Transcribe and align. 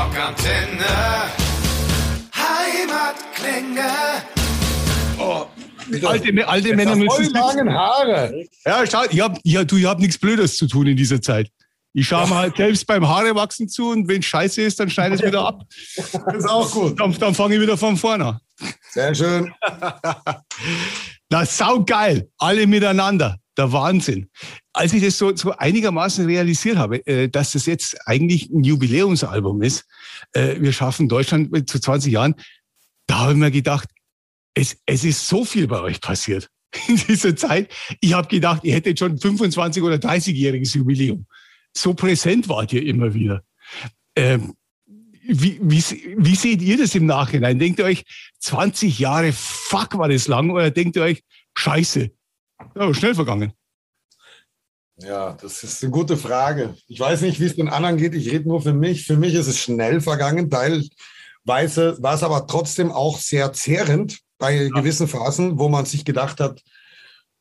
Rockantenne. 0.00 0.84
Heimatklänge. 2.34 3.90
Oh, 5.18 5.46
alte, 6.06 6.48
alte 6.48 6.74
Männer 6.74 6.96
müssen. 6.96 7.10
Voll 7.10 7.32
langen 7.34 7.70
Haare. 7.70 8.46
Ja, 8.64 8.86
schau, 8.90 9.02
ich 9.10 9.20
hab, 9.20 9.38
ja, 9.44 9.62
du, 9.64 9.76
ich 9.76 9.84
hab 9.84 9.98
nichts 9.98 10.16
Blödes 10.16 10.56
zu 10.56 10.66
tun 10.68 10.86
in 10.86 10.96
dieser 10.96 11.20
Zeit. 11.20 11.50
Ich 11.92 12.08
schaue 12.08 12.26
mal 12.28 12.36
halt 12.36 12.56
selbst 12.56 12.86
beim 12.86 13.06
Haarewachsen 13.06 13.68
zu 13.68 13.90
und 13.90 14.08
wenn 14.08 14.22
scheiße 14.22 14.62
ist, 14.62 14.80
dann 14.80 14.88
schneide 14.88 15.16
ich 15.16 15.20
es 15.20 15.26
wieder 15.26 15.44
ab. 15.44 15.64
Das 15.96 16.14
ist 16.34 16.48
auch 16.48 16.70
gut. 16.70 16.98
Dann, 16.98 17.12
dann 17.18 17.34
fange 17.34 17.56
ich 17.56 17.60
wieder 17.60 17.76
von 17.76 17.98
vorne 17.98 18.24
an. 18.24 18.40
Sehr 18.92 19.14
schön. 19.14 19.52
Na, 21.28 21.44
saugeil. 21.44 22.30
Alle 22.38 22.66
miteinander. 22.66 23.36
Der 23.60 23.72
Wahnsinn. 23.72 24.30
Als 24.72 24.94
ich 24.94 25.02
das 25.02 25.18
so, 25.18 25.36
so 25.36 25.52
einigermaßen 25.54 26.24
realisiert 26.24 26.78
habe, 26.78 27.06
äh, 27.06 27.28
dass 27.28 27.52
das 27.52 27.66
jetzt 27.66 27.94
eigentlich 28.06 28.48
ein 28.48 28.64
Jubiläumsalbum 28.64 29.60
ist, 29.60 29.84
äh, 30.32 30.58
wir 30.58 30.72
schaffen 30.72 31.10
Deutschland 31.10 31.68
zu 31.68 31.78
20 31.78 32.10
Jahren, 32.10 32.36
da 33.06 33.18
habe 33.18 33.32
ich 33.32 33.38
mir 33.38 33.50
gedacht, 33.50 33.90
es, 34.54 34.78
es 34.86 35.04
ist 35.04 35.28
so 35.28 35.44
viel 35.44 35.68
bei 35.68 35.78
euch 35.82 36.00
passiert 36.00 36.48
in 36.88 36.96
dieser 36.96 37.36
Zeit. 37.36 37.70
Ich 38.00 38.14
habe 38.14 38.28
gedacht, 38.28 38.64
ihr 38.64 38.72
hättet 38.72 38.98
schon 38.98 39.18
25- 39.18 39.82
oder 39.82 39.96
30-jähriges 39.96 40.78
Jubiläum. 40.78 41.26
So 41.76 41.92
präsent 41.92 42.48
wart 42.48 42.72
ihr 42.72 42.82
immer 42.86 43.12
wieder. 43.12 43.42
Ähm, 44.16 44.54
wie, 45.22 45.60
wie, 45.60 45.84
wie 46.16 46.34
seht 46.34 46.62
ihr 46.62 46.78
das 46.78 46.94
im 46.94 47.04
Nachhinein? 47.04 47.58
Denkt 47.58 47.78
ihr 47.78 47.84
euch, 47.84 48.04
20 48.38 48.98
Jahre, 48.98 49.32
fuck, 49.34 49.98
war 49.98 50.08
das 50.08 50.28
lang? 50.28 50.48
Oder 50.48 50.70
denkt 50.70 50.96
ihr 50.96 51.02
euch, 51.02 51.22
scheiße, 51.54 52.10
ja, 52.74 52.94
schnell 52.94 53.14
vergangen? 53.14 53.52
Ja, 55.02 55.32
das 55.32 55.62
ist 55.62 55.82
eine 55.82 55.90
gute 55.90 56.16
Frage. 56.16 56.74
Ich 56.86 57.00
weiß 57.00 57.22
nicht, 57.22 57.40
wie 57.40 57.46
es 57.46 57.56
den 57.56 57.68
anderen 57.68 57.96
geht. 57.96 58.14
Ich 58.14 58.30
rede 58.30 58.48
nur 58.48 58.60
für 58.60 58.74
mich. 58.74 59.06
Für 59.06 59.16
mich 59.16 59.34
ist 59.34 59.46
es 59.46 59.58
schnell 59.58 60.00
vergangen. 60.00 60.50
Teilweise 60.50 61.96
war 62.02 62.14
es 62.14 62.22
aber 62.22 62.46
trotzdem 62.46 62.92
auch 62.92 63.18
sehr 63.18 63.52
zehrend 63.52 64.20
bei 64.38 64.68
gewissen 64.68 65.08
Phasen, 65.08 65.58
wo 65.58 65.68
man 65.68 65.86
sich 65.86 66.04
gedacht 66.04 66.40
hat, 66.40 66.62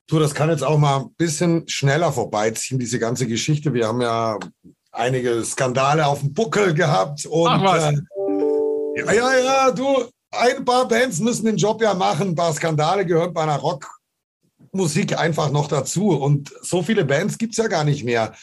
du, 0.08 0.19
das 0.19 0.33
kann 0.33 0.49
jetzt 0.49 0.63
auch 0.63 0.77
mal 0.77 1.02
ein 1.02 1.13
bisschen 1.16 1.67
schneller 1.67 2.11
vorbeiziehen, 2.11 2.80
diese 2.80 2.99
ganze 2.99 3.27
Geschichte. 3.27 3.73
Wir 3.73 3.88
haben 3.88 4.02
ja 4.02 4.38
einige 4.91 5.43
Skandale 5.43 6.05
auf 6.05 6.19
dem 6.21 6.33
Buckel 6.33 6.73
gehabt. 6.73 7.25
Und, 7.25 7.47
Ach 7.47 7.63
was. 7.63 7.93
Äh, 7.93 7.99
ja, 8.95 9.13
ja, 9.13 9.39
ja, 9.39 9.71
du, 9.71 10.09
ein 10.31 10.65
paar 10.65 10.88
Bands 10.88 11.19
müssen 11.19 11.45
den 11.45 11.58
Job 11.58 11.81
ja 11.81 11.93
machen. 11.93 12.30
Ein 12.30 12.36
paar 12.36 12.53
Skandale 12.53 13.05
gehören 13.05 13.33
bei 13.33 13.43
einer 13.43 13.58
Rockmusik 14.69 15.17
einfach 15.17 15.51
noch 15.51 15.67
dazu. 15.67 16.09
Und 16.09 16.53
so 16.61 16.83
viele 16.83 17.05
Bands 17.05 17.37
gibt 17.37 17.53
es 17.53 17.57
ja 17.57 17.67
gar 17.67 17.83
nicht 17.83 18.03
mehr, 18.03 18.33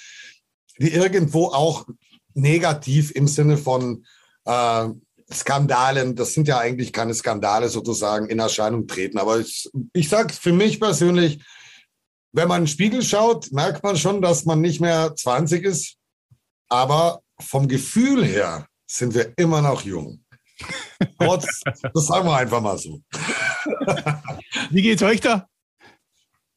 die 0.78 0.92
irgendwo 0.92 1.46
auch 1.46 1.86
negativ 2.34 3.12
im 3.12 3.28
Sinne 3.28 3.56
von 3.56 4.04
äh, 4.44 4.88
Skandalen, 5.32 6.14
das 6.14 6.34
sind 6.34 6.46
ja 6.46 6.58
eigentlich 6.58 6.92
keine 6.92 7.14
Skandale 7.14 7.68
sozusagen, 7.68 8.28
in 8.28 8.38
Erscheinung 8.38 8.86
treten. 8.86 9.18
Aber 9.18 9.40
ich, 9.40 9.68
ich 9.92 10.08
sage 10.08 10.32
für 10.32 10.52
mich 10.52 10.78
persönlich, 10.78 11.42
wenn 12.32 12.48
man 12.48 12.62
in 12.62 12.64
den 12.64 12.70
Spiegel 12.70 13.02
schaut, 13.02 13.50
merkt 13.52 13.82
man 13.82 13.96
schon, 13.96 14.20
dass 14.20 14.44
man 14.44 14.60
nicht 14.60 14.80
mehr 14.80 15.14
20 15.16 15.64
ist. 15.64 15.96
Aber 16.68 17.22
vom 17.40 17.66
Gefühl 17.66 18.24
her 18.24 18.66
sind 18.86 19.14
wir 19.14 19.32
immer 19.36 19.62
noch 19.62 19.82
jung. 19.82 20.20
Trotz, 21.18 21.62
das 21.64 22.06
sagen 22.06 22.26
wir 22.26 22.36
einfach 22.36 22.60
mal 22.60 22.78
so. 22.78 23.00
Wie 24.70 24.82
geht's 24.82 25.02
euch 25.02 25.20
da? 25.20 25.48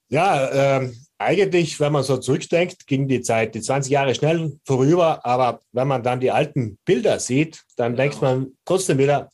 Ja, 0.09 0.77
ähm, 0.79 0.95
eigentlich, 1.17 1.79
wenn 1.79 1.91
man 1.91 2.03
so 2.03 2.17
zurückdenkt, 2.17 2.88
ging 2.88 3.07
die 3.07 3.21
Zeit, 3.21 3.53
die 3.53 3.61
20 3.61 3.91
Jahre 3.91 4.15
schnell 4.15 4.53
vorüber, 4.65 5.23
aber 5.25 5.61
wenn 5.71 5.88
man 5.88 6.02
dann 6.02 6.19
die 6.19 6.31
alten 6.31 6.77
Bilder 6.85 7.19
sieht, 7.19 7.61
dann 7.75 7.95
denkt 7.95 8.21
man 8.21 8.47
trotzdem 8.65 8.97
wieder, 8.97 9.30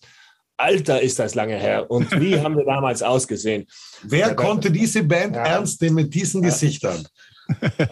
Alter, 0.58 1.02
ist 1.02 1.20
das 1.20 1.36
lange 1.36 1.58
her. 1.58 1.90
Und 1.92 2.10
wie 2.20 2.40
haben 2.40 2.56
wir 2.58 2.66
damals 2.66 3.04
ausgesehen? 3.04 3.66
Wer 4.04 4.28
Ja, 4.30 4.34
konnte 4.34 4.72
diese 4.72 5.04
Band 5.04 5.36
Ja. 5.36 5.46
ernst 5.46 5.82
nehmen 5.82 5.96
mit 5.96 6.14
diesen 6.14 6.42
Ja. 6.44 6.50
Gesichtern? 6.50 7.06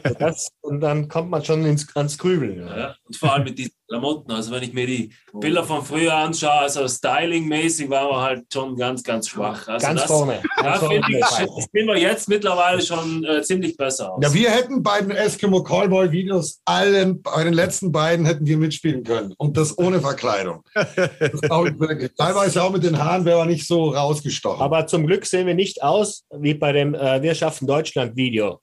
Also 0.03 0.17
Das, 0.19 0.49
und 0.61 0.79
dann 0.79 1.07
kommt 1.07 1.29
man 1.29 1.43
schon 1.43 1.65
ins, 1.65 1.87
ans 1.95 2.17
Grübeln. 2.17 2.65
Ja. 2.65 2.77
Ja, 2.77 2.95
und 3.05 3.15
vor 3.15 3.33
allem 3.33 3.43
mit 3.43 3.57
diesen 3.57 3.73
Klamotten. 3.87 4.31
Also 4.31 4.51
wenn 4.51 4.63
ich 4.63 4.73
mir 4.73 4.87
die 4.87 5.13
Bilder 5.33 5.63
von 5.63 5.83
früher 5.83 6.15
anschaue, 6.15 6.61
also 6.61 6.87
stylingmäßig 6.87 7.89
waren 7.89 8.09
wir 8.09 8.21
halt 8.21 8.45
schon 8.51 8.75
ganz, 8.75 9.03
ganz 9.03 9.29
schwach. 9.29 9.67
Also 9.67 9.85
Ganz 9.85 10.01
das, 10.01 10.09
vorne. 10.09 10.41
Vorne 10.57 10.79
finde 10.79 11.19
ich, 11.19 11.65
finden 11.71 11.87
wir 11.87 11.97
jetzt 11.97 12.27
mittlerweile 12.29 12.81
schon 12.81 13.23
äh, 13.23 13.43
ziemlich 13.43 13.77
besser 13.77 14.13
aus. 14.13 14.19
Ja, 14.23 14.33
wir 14.33 14.49
hätten 14.49 14.81
bei 14.81 15.01
den 15.01 15.11
Eskimo 15.11 15.61
Callboy 15.61 16.11
Videos 16.11 16.59
allen, 16.65 17.21
bei 17.21 17.43
den 17.43 17.53
letzten 17.53 17.91
beiden 17.91 18.25
hätten 18.25 18.45
wir 18.45 18.57
mitspielen 18.57 19.03
können. 19.03 19.33
Und 19.37 19.57
das 19.57 19.77
ohne 19.77 20.01
Verkleidung. 20.01 20.63
Das 20.73 21.41
wirklich. 21.41 22.11
Teilweise 22.17 22.63
auch 22.63 22.71
mit 22.71 22.83
den 22.83 22.97
Haaren 22.97 23.25
wäre 23.25 23.39
er 23.39 23.45
nicht 23.45 23.67
so 23.67 23.89
rausgestochen. 23.89 24.61
Aber 24.61 24.87
zum 24.87 25.05
Glück 25.05 25.25
sehen 25.25 25.45
wir 25.45 25.55
nicht 25.55 25.83
aus 25.83 26.23
wie 26.31 26.53
bei 26.53 26.71
dem 26.71 26.95
äh, 26.95 27.21
Wir 27.21 27.35
schaffen 27.35 27.67
Deutschland 27.67 28.15
Video. 28.15 28.62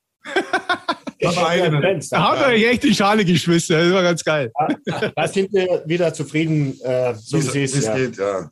Da 1.20 2.40
ihr 2.40 2.46
euch 2.46 2.64
echt 2.64 2.82
die 2.82 2.94
Schale 2.94 3.24
geschmissen. 3.24 3.76
Das 3.76 3.92
war 3.92 4.02
ganz 4.02 4.24
geil. 4.24 4.50
Da 5.14 5.28
sind 5.28 5.52
wir 5.52 5.82
wieder 5.86 6.12
zufrieden, 6.14 6.80
äh, 6.80 7.14
so 7.14 7.38
Wie 7.38 7.54
wie 7.54 7.64
es 7.64 7.72
es 7.72 7.78
ist. 7.78 7.86
Ja. 7.86 7.96
geht, 7.96 8.16
ja. 8.16 8.50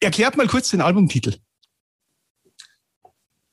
Erklärt 0.00 0.36
mal 0.36 0.46
kurz 0.46 0.70
den 0.70 0.80
Albumtitel. 0.80 1.34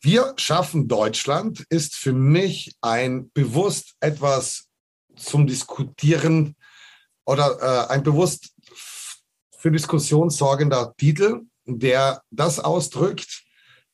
Wir 0.01 0.33
schaffen 0.37 0.87
Deutschland 0.87 1.65
ist 1.69 1.95
für 1.95 2.13
mich 2.13 2.75
ein 2.81 3.31
bewusst 3.31 3.95
etwas 3.99 4.67
zum 5.15 5.47
Diskutieren 5.47 6.55
oder 7.25 7.57
äh, 7.89 7.91
ein 7.93 8.03
bewusst 8.03 8.53
für 9.57 9.71
Diskussion 9.71 10.29
sorgender 10.29 10.93
Titel, 10.97 11.41
der 11.65 12.21
das 12.31 12.59
ausdrückt, 12.59 13.43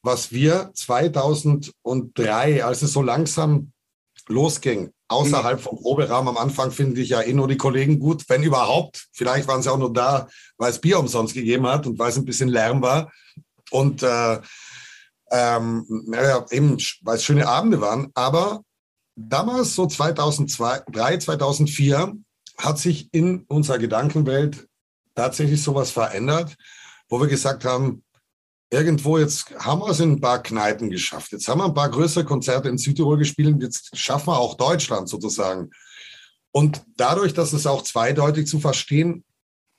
was 0.03 0.31
wir 0.31 0.71
2003, 0.73 2.63
als 2.63 2.81
es 2.81 2.93
so 2.93 3.01
langsam 3.01 3.72
losging, 4.27 4.91
außerhalb 5.07 5.59
vom 5.59 5.77
Proberaum 5.77 6.27
am 6.27 6.37
Anfang 6.37 6.71
finde 6.71 7.01
ich 7.01 7.09
ja 7.09 7.21
eh 7.21 7.33
nur 7.33 7.47
die 7.47 7.57
Kollegen 7.57 7.99
gut, 7.99 8.23
wenn 8.29 8.43
überhaupt. 8.43 9.07
Vielleicht 9.11 9.47
waren 9.47 9.61
sie 9.61 9.71
auch 9.71 9.77
nur 9.77 9.93
da, 9.93 10.27
weil 10.57 10.71
es 10.71 10.79
Bier 10.79 10.99
umsonst 10.99 11.33
gegeben 11.33 11.67
hat 11.67 11.85
und 11.85 11.99
weil 11.99 12.09
es 12.09 12.17
ein 12.17 12.25
bisschen 12.25 12.49
Lärm 12.49 12.81
war. 12.81 13.11
Und 13.71 14.03
äh, 14.03 14.39
ähm, 15.31 15.85
naja, 16.07 16.45
eben, 16.51 16.77
weil 17.01 17.17
es 17.17 17.23
schöne 17.23 17.47
Abende 17.47 17.81
waren. 17.81 18.11
Aber 18.13 18.61
damals, 19.15 19.75
so 19.75 19.87
2003, 19.87 21.17
2004, 21.17 22.13
hat 22.57 22.79
sich 22.79 23.09
in 23.11 23.43
unserer 23.47 23.79
Gedankenwelt 23.79 24.67
tatsächlich 25.15 25.61
sowas 25.61 25.91
verändert, 25.91 26.55
wo 27.09 27.19
wir 27.19 27.27
gesagt 27.27 27.65
haben, 27.65 28.02
irgendwo 28.73 29.19
jetzt 29.19 29.53
haben 29.59 29.81
wir 29.81 29.89
es 29.89 29.99
in 29.99 30.13
ein 30.13 30.21
paar 30.21 30.41
Kneipen 30.41 30.89
geschafft. 30.89 31.31
Jetzt 31.31 31.47
haben 31.47 31.59
wir 31.59 31.65
ein 31.65 31.73
paar 31.73 31.91
größere 31.91 32.25
Konzerte 32.25 32.69
in 32.69 32.77
Südtirol 32.77 33.17
gespielt. 33.17 33.61
Jetzt 33.61 33.95
schaffen 33.95 34.27
wir 34.27 34.39
auch 34.39 34.55
Deutschland 34.55 35.07
sozusagen. 35.07 35.69
Und 36.51 36.83
dadurch, 36.97 37.33
dass 37.33 37.53
es 37.53 37.67
auch 37.67 37.83
zweideutig 37.83 38.47
zu 38.47 38.59
verstehen 38.59 39.23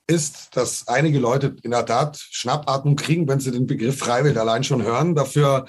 ist, 0.07 0.57
dass 0.57 0.87
einige 0.87 1.19
Leute 1.19 1.57
in 1.63 1.73
der 1.73 1.87
Tat 1.87 2.19
Schnappatmung 2.31 2.95
kriegen, 2.95 3.27
wenn 3.27 3.41
sie 3.41 3.51
den 3.51 3.67
Begriff 3.67 3.99
Freiwild 3.99 4.37
allein 4.37 4.63
schon 4.63 4.83
hören. 4.83 5.15
Dafür 5.15 5.67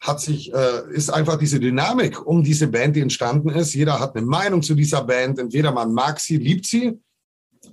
hat 0.00 0.20
sich, 0.20 0.52
äh, 0.52 0.92
ist 0.92 1.10
einfach 1.10 1.38
diese 1.38 1.60
Dynamik 1.60 2.26
um 2.26 2.42
diese 2.42 2.66
Band, 2.66 2.96
die 2.96 3.02
entstanden 3.02 3.50
ist. 3.50 3.74
Jeder 3.74 4.00
hat 4.00 4.16
eine 4.16 4.26
Meinung 4.26 4.62
zu 4.62 4.74
dieser 4.74 5.04
Band. 5.04 5.38
Entweder 5.38 5.70
man 5.70 5.92
mag 5.92 6.18
sie, 6.18 6.38
liebt 6.38 6.66
sie, 6.66 6.98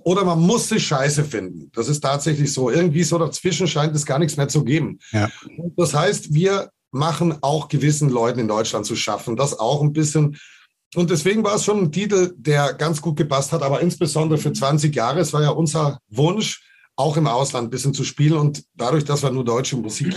oder 0.06 0.24
man 0.24 0.38
muss 0.38 0.68
sie 0.68 0.78
scheiße 0.78 1.24
finden. 1.24 1.68
Das 1.74 1.88
ist 1.88 2.00
tatsächlich 2.00 2.52
so. 2.52 2.70
Irgendwie 2.70 3.02
so 3.02 3.18
dazwischen 3.18 3.66
scheint 3.66 3.96
es 3.96 4.06
gar 4.06 4.20
nichts 4.20 4.36
mehr 4.36 4.46
zu 4.46 4.62
geben. 4.62 5.00
Ja. 5.10 5.28
Das 5.76 5.94
heißt, 5.94 6.32
wir 6.32 6.70
machen 6.92 7.36
auch 7.40 7.66
gewissen 7.66 8.08
Leuten 8.08 8.38
in 8.38 8.46
Deutschland 8.46 8.86
zu 8.86 8.94
schaffen. 8.94 9.34
Das 9.34 9.58
auch 9.58 9.82
ein 9.82 9.92
bisschen. 9.92 10.38
Und 10.94 11.10
deswegen 11.10 11.42
war 11.42 11.56
es 11.56 11.64
schon 11.64 11.80
ein 11.80 11.90
Titel, 11.90 12.32
der 12.36 12.74
ganz 12.74 13.02
gut 13.02 13.16
gepasst 13.16 13.50
hat, 13.50 13.64
aber 13.64 13.80
insbesondere 13.80 14.38
für 14.38 14.52
20 14.52 14.94
Jahre. 14.94 15.18
Es 15.18 15.32
war 15.32 15.42
ja 15.42 15.50
unser 15.50 15.98
Wunsch, 16.06 16.62
auch 16.94 17.16
im 17.16 17.26
Ausland 17.26 17.66
ein 17.66 17.70
bisschen 17.70 17.92
zu 17.92 18.04
spielen. 18.04 18.38
Und 18.38 18.62
dadurch, 18.74 19.04
dass 19.04 19.24
wir 19.24 19.32
nur 19.32 19.44
deutsche 19.44 19.76
Musik 19.76 20.14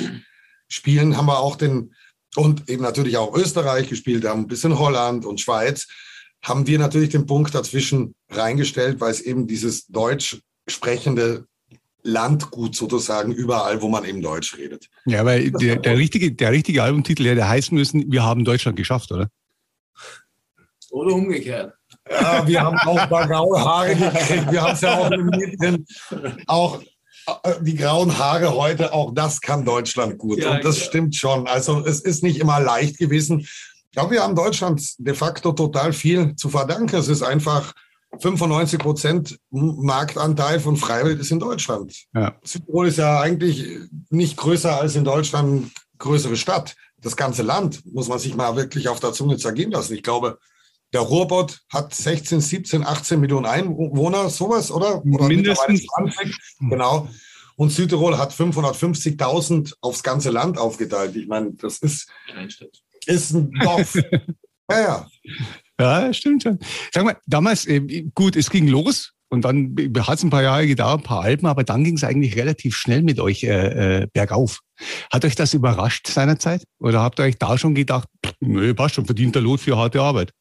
spielen, 0.68 1.18
haben 1.18 1.26
wir 1.26 1.40
auch 1.40 1.56
den, 1.56 1.96
und 2.36 2.70
eben 2.70 2.84
natürlich 2.84 3.18
auch 3.18 3.36
Österreich 3.36 3.90
gespielt 3.90 4.24
haben, 4.24 4.42
ein 4.42 4.48
bisschen 4.48 4.78
Holland 4.78 5.26
und 5.26 5.42
Schweiz, 5.42 5.88
haben 6.42 6.68
wir 6.68 6.80
natürlich 6.80 7.10
den 7.10 7.26
Punkt 7.26 7.54
dazwischen 7.54 8.16
reingestellt, 8.30 9.00
weil 9.02 9.12
es 9.12 9.22
eben 9.22 9.48
dieses 9.48 9.88
deutsch 9.88 10.40
sprechende 10.68 11.46
Landgut 12.04 12.76
sozusagen 12.76 13.32
überall, 13.34 13.82
wo 13.82 13.90
man 13.90 14.06
eben 14.06 14.22
Deutsch 14.22 14.58
redet. 14.58 14.90
Ja, 15.06 15.26
weil 15.26 15.52
der, 15.52 15.78
der, 15.78 15.98
richtige, 15.98 16.32
der 16.32 16.52
richtige 16.52 16.84
Albumtitel 16.84 17.26
hätte 17.26 17.48
heißen 17.48 17.78
müssen, 17.78 18.12
wir 18.12 18.24
haben 18.24 18.46
Deutschland 18.46 18.78
geschafft, 18.78 19.12
oder? 19.12 19.30
Oder 20.92 21.14
umgekehrt. 21.14 21.74
Ja, 22.10 22.48
wir 22.48 22.62
haben 22.62 22.78
auch 22.78 22.98
ein 22.98 23.10
paar 23.10 23.28
graue 23.28 23.60
Haare 23.60 23.96
gekriegt. 23.96 24.52
Wir 24.52 24.62
haben 24.62 24.74
es 24.74 24.82
ja 24.82 24.98
auch 24.98 25.12
im 25.12 25.30
Lied 25.30 25.62
drin. 25.62 25.86
Auch 26.48 26.82
äh, 27.44 27.54
die 27.62 27.76
grauen 27.76 28.18
Haare 28.18 28.56
heute, 28.56 28.94
auch 28.94 29.14
das 29.14 29.42
kann 29.42 29.66
Deutschland 29.66 30.18
gut. 30.18 30.40
Ja, 30.40 30.56
Und 30.56 30.66
das 30.66 30.80
ja. 30.80 30.86
stimmt 30.86 31.16
schon. 31.16 31.48
Also 31.48 31.86
es 31.86 32.02
ist 32.02 32.24
nicht 32.24 32.40
immer 32.40 32.60
leicht 32.60 32.98
gewesen. 32.98 33.48
Ich 33.92 33.96
glaube, 33.96 34.12
wir 34.12 34.24
haben 34.24 34.36
Deutschland 34.36 34.82
de 35.00 35.16
facto 35.16 35.52
total 35.52 35.94
viel 35.94 36.36
zu 36.36 36.50
verdanken. 36.50 36.96
Es 36.96 37.08
ist 37.08 37.24
einfach 37.24 37.74
95 38.20 38.80
Prozent 38.80 39.40
Marktanteil 39.50 40.60
von 40.60 40.78
Freiwild 40.78 41.20
ist 41.20 41.32
in 41.32 41.40
Deutschland. 41.40 41.96
Ja. 42.14 42.36
Südtirol 42.44 42.88
ist 42.88 42.98
ja 42.98 43.20
eigentlich 43.20 43.66
nicht 44.10 44.38
größer 44.38 44.80
als 44.80 44.96
in 44.96 45.04
Deutschland 45.04 45.72
größere 45.98 46.36
Stadt. 46.36 46.76
Das 46.98 47.16
ganze 47.16 47.44
Land 47.44 47.84
muss 47.86 48.08
man 48.08 48.20
sich 48.20 48.36
mal 48.36 48.56
wirklich 48.56 48.90
auf 48.90 49.00
der 49.00 49.14
Zunge 49.14 49.38
zergehen 49.38 49.72
lassen. 49.72 49.94
Ich 49.94 50.04
glaube, 50.04 50.38
der 50.94 51.02
Ruhrbott 51.02 51.62
hat 51.70 51.94
16, 51.94 52.42
17, 52.42 52.84
18 52.84 53.20
Millionen 53.20 53.46
Einwohner, 53.46 54.30
sowas, 54.30 54.72
oder? 54.72 55.04
oder 55.06 55.28
Mindestens. 55.28 55.86
20, 55.86 56.38
genau. 56.60 57.08
Und 57.56 57.72
Südtirol 57.72 58.18
hat 58.18 58.34
550.000 58.34 59.74
aufs 59.82 60.02
ganze 60.02 60.30
Land 60.30 60.58
aufgeteilt. 60.58 61.16
Ich 61.16 61.28
meine, 61.28 61.52
das 61.54 61.80
ist, 61.80 62.08
Kleinstadt. 62.28 62.82
Ist 63.08 63.32
ein 63.32 63.52
Dorf. 63.62 63.96
ja, 64.72 64.80
ja. 64.82 65.08
Ja, 65.80 66.14
stimmt 66.14 66.44
schon. 66.44 66.60
Sag 66.92 67.06
mal, 67.06 67.18
damals, 67.26 67.66
äh, 67.66 68.04
gut, 68.14 68.36
es 68.36 68.50
ging 68.50 68.68
los 68.68 69.14
und 69.30 69.46
dann 69.46 69.76
hat 70.00 70.18
es 70.18 70.24
ein 70.24 70.30
paar 70.30 70.44
Jahre 70.44 70.68
gedauert, 70.68 71.02
ein 71.02 71.04
paar 71.04 71.22
Alben, 71.22 71.46
aber 71.46 71.64
dann 71.64 71.84
ging 71.84 71.96
es 71.96 72.04
eigentlich 72.04 72.36
relativ 72.36 72.76
schnell 72.76 73.02
mit 73.02 73.20
euch 73.20 73.44
äh, 73.44 74.02
äh, 74.02 74.08
bergauf. 74.12 74.60
Hat 75.12 75.24
euch 75.24 75.36
das 75.36 75.54
überrascht 75.54 76.08
seinerzeit? 76.08 76.64
Oder 76.80 77.02
habt 77.02 77.20
ihr 77.20 77.24
euch 77.24 77.38
da 77.38 77.58
schon 77.58 77.76
gedacht, 77.76 78.10
pff, 78.26 78.34
nö, 78.42 78.74
passt 78.74 78.96
schon, 78.96 79.06
verdient 79.06 79.36
der 79.36 79.42
Lot 79.42 79.62
für 79.62 79.78
harte 79.78 80.02
Arbeit? 80.02 80.34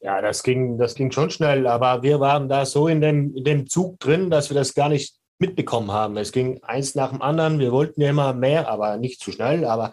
Ja, 0.00 0.22
das 0.22 0.44
ging, 0.44 0.78
das 0.78 0.94
ging 0.94 1.10
schon 1.10 1.30
schnell, 1.30 1.66
aber 1.66 2.02
wir 2.04 2.20
waren 2.20 2.48
da 2.48 2.64
so 2.64 2.86
in 2.86 3.00
dem, 3.00 3.34
in 3.34 3.42
dem 3.42 3.66
Zug 3.66 3.98
drin, 3.98 4.30
dass 4.30 4.50
wir 4.50 4.54
das 4.54 4.72
gar 4.72 4.88
nicht 4.88 5.15
mitbekommen 5.38 5.90
haben. 5.92 6.16
Es 6.16 6.32
ging 6.32 6.62
eins 6.62 6.94
nach 6.94 7.10
dem 7.10 7.22
anderen. 7.22 7.58
Wir 7.58 7.72
wollten 7.72 8.00
ja 8.00 8.10
immer 8.10 8.32
mehr, 8.32 8.68
aber 8.68 8.96
nicht 8.96 9.20
zu 9.20 9.32
schnell. 9.32 9.64
Aber 9.64 9.92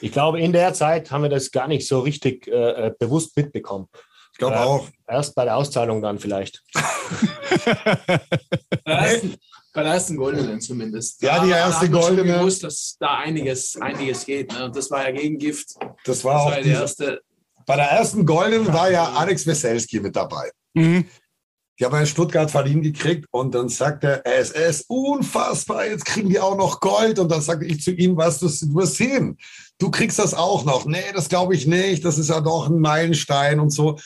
ich 0.00 0.12
glaube, 0.12 0.40
in 0.40 0.52
der 0.52 0.74
Zeit 0.74 1.10
haben 1.10 1.22
wir 1.22 1.30
das 1.30 1.50
gar 1.50 1.68
nicht 1.68 1.86
so 1.86 2.00
richtig 2.00 2.46
äh, 2.48 2.86
äh 2.88 2.92
bewusst 2.98 3.36
mitbekommen. 3.36 3.88
Ich 4.32 4.38
glaube 4.38 4.56
Äh, 4.56 4.58
auch. 4.60 4.88
Erst 5.06 5.34
bei 5.34 5.44
der 5.44 5.56
Auszahlung 5.56 6.00
dann 6.02 6.18
vielleicht. 6.18 6.62
Bei 9.72 9.82
der 9.84 9.92
ersten, 9.92 10.16
Goldenen 10.16 10.60
zumindest. 10.60 11.22
Ja, 11.22 11.42
die 11.44 11.50
Da 11.50 11.58
erste 11.58 11.86
haben 11.86 11.92
wir 11.94 12.02
schon 12.02 12.16
Goldene. 12.16 12.38
gewusst, 12.38 12.64
dass 12.64 12.96
da 12.98 13.18
einiges, 13.18 13.76
einiges 13.80 14.26
geht. 14.26 14.52
Ne? 14.52 14.64
Und 14.64 14.74
das 14.76 14.90
war 14.90 15.04
ja 15.04 15.12
Gegengift. 15.12 15.74
Das 15.78 15.88
Das 16.04 16.24
war 16.24 16.34
war 16.34 16.42
auch 16.46 16.56
ja 16.56 16.60
die 16.62 16.70
erste. 16.70 17.20
bei 17.66 17.76
der 17.76 17.86
ersten 17.86 18.26
Golden 18.26 18.72
war 18.72 18.90
ja 18.90 19.04
Alex 19.12 19.46
Weselski 19.46 20.00
mit 20.00 20.16
dabei. 20.16 20.50
Mhm. 20.74 21.04
Die 21.80 21.86
haben 21.86 21.98
in 21.98 22.06
Stuttgart 22.06 22.50
verliehen 22.50 22.82
gekriegt 22.82 23.26
und 23.30 23.54
dann 23.54 23.70
sagt 23.70 24.04
er, 24.04 24.20
es 24.26 24.50
ist 24.50 24.84
unfassbar, 24.88 25.86
jetzt 25.86 26.04
kriegen 26.04 26.28
die 26.28 26.38
auch 26.38 26.56
noch 26.56 26.78
Gold. 26.80 27.18
Und 27.18 27.32
dann 27.32 27.40
sagte 27.40 27.64
ich 27.64 27.82
zu 27.82 27.90
ihm, 27.92 28.18
was, 28.18 28.38
du 28.38 28.48
du 28.48 28.74
wirst 28.74 28.96
sehen, 28.96 29.38
du 29.78 29.90
kriegst 29.90 30.18
das 30.18 30.34
auch 30.34 30.66
noch. 30.66 30.84
Nee, 30.84 31.04
das 31.14 31.30
glaube 31.30 31.54
ich 31.54 31.66
nicht, 31.66 32.04
das 32.04 32.18
ist 32.18 32.28
ja 32.28 32.42
doch 32.42 32.68
ein 32.68 32.80
Meilenstein 32.80 33.60
und 33.60 33.70
so. 33.70 33.98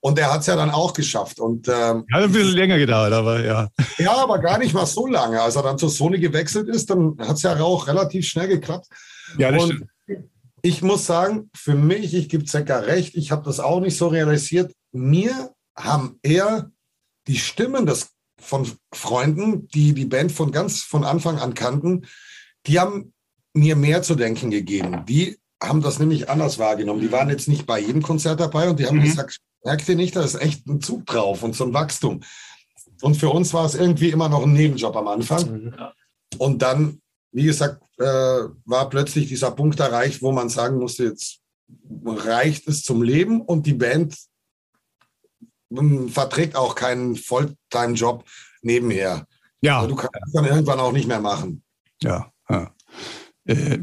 Und 0.00 0.18
er 0.18 0.30
hat 0.30 0.40
es 0.40 0.46
ja 0.46 0.56
dann 0.56 0.70
auch 0.70 0.92
geschafft. 0.92 1.40
Und 1.40 1.68
ähm, 1.68 2.04
Hat 2.12 2.24
ein 2.24 2.32
bisschen 2.32 2.54
länger 2.56 2.76
gedauert, 2.76 3.14
aber 3.14 3.42
ja. 3.42 3.68
ja, 3.96 4.12
aber 4.14 4.38
gar 4.38 4.58
nicht 4.58 4.74
mal 4.74 4.84
so 4.84 5.06
lange. 5.06 5.40
Als 5.40 5.56
er 5.56 5.62
dann 5.62 5.78
zur 5.78 5.90
Sony 5.90 6.18
gewechselt 6.18 6.68
ist, 6.68 6.90
dann 6.90 7.16
hat 7.18 7.36
es 7.36 7.42
ja 7.42 7.58
auch 7.60 7.86
relativ 7.86 8.26
schnell 8.26 8.48
geklappt. 8.48 8.88
Ja, 9.38 9.50
das 9.52 9.62
Und 9.62 9.88
stimmt. 10.04 10.28
ich 10.60 10.82
muss 10.82 11.06
sagen, 11.06 11.50
für 11.54 11.76
mich, 11.76 12.12
ich 12.12 12.28
gebe 12.28 12.44
Zecker 12.44 12.86
recht, 12.86 13.14
ich 13.14 13.30
habe 13.30 13.44
das 13.44 13.58
auch 13.58 13.80
nicht 13.80 13.96
so 13.96 14.08
realisiert. 14.08 14.74
Mir 14.90 15.54
haben 15.74 16.18
eher 16.22 16.70
die 17.26 17.38
Stimmen 17.38 17.86
des, 17.86 18.10
von 18.38 18.70
Freunden, 18.92 19.68
die 19.68 19.92
die 19.92 20.04
Band 20.06 20.32
von 20.32 20.50
ganz 20.52 20.82
von 20.82 21.04
Anfang 21.04 21.38
an 21.38 21.54
kannten, 21.54 22.06
die 22.66 22.80
haben 22.80 23.12
mir 23.54 23.76
mehr 23.76 24.02
zu 24.02 24.14
denken 24.14 24.50
gegeben. 24.50 25.04
Die 25.06 25.38
haben 25.62 25.82
das 25.82 25.98
nämlich 25.98 26.28
anders 26.28 26.58
wahrgenommen. 26.58 27.00
Die 27.00 27.12
waren 27.12 27.28
jetzt 27.30 27.48
nicht 27.48 27.66
bei 27.66 27.78
jedem 27.78 28.02
Konzert 28.02 28.40
dabei 28.40 28.68
und 28.68 28.80
die 28.80 28.86
haben 28.86 28.98
Mhm. 28.98 29.02
gesagt, 29.02 29.38
merkt 29.64 29.88
ihr 29.88 29.94
nicht, 29.96 30.16
da 30.16 30.22
ist 30.22 30.34
echt 30.34 30.66
ein 30.66 30.80
Zug 30.80 31.06
drauf 31.06 31.42
und 31.42 31.54
so 31.54 31.64
ein 31.64 31.74
Wachstum. 31.74 32.22
Und 33.00 33.16
für 33.16 33.28
uns 33.30 33.52
war 33.54 33.64
es 33.64 33.74
irgendwie 33.74 34.10
immer 34.10 34.28
noch 34.28 34.42
ein 34.44 34.52
Nebenjob 34.52 34.96
am 34.96 35.08
Anfang. 35.08 35.74
Und 36.38 36.62
dann, 36.62 37.00
wie 37.32 37.44
gesagt, 37.44 37.82
äh, 37.98 38.04
war 38.04 38.88
plötzlich 38.90 39.28
dieser 39.28 39.50
Punkt 39.52 39.78
erreicht, 39.78 40.22
wo 40.22 40.32
man 40.32 40.48
sagen 40.48 40.78
musste, 40.78 41.04
jetzt 41.04 41.40
reicht 42.04 42.66
es 42.68 42.82
zum 42.82 43.02
Leben 43.02 43.40
und 43.40 43.66
die 43.66 43.74
Band 43.74 44.16
verträgt 46.10 46.56
auch 46.56 46.74
keinen 46.74 47.16
Volltime-Job 47.16 48.24
nebenher. 48.62 49.26
Ja, 49.60 49.86
Du 49.86 49.94
kannst 49.94 50.16
es 50.26 50.32
dann 50.32 50.44
irgendwann 50.44 50.80
auch 50.80 50.92
nicht 50.92 51.06
mehr 51.08 51.20
machen. 51.20 51.62
ja. 52.02 52.30
ja. 52.50 52.74
Äh, 53.44 53.78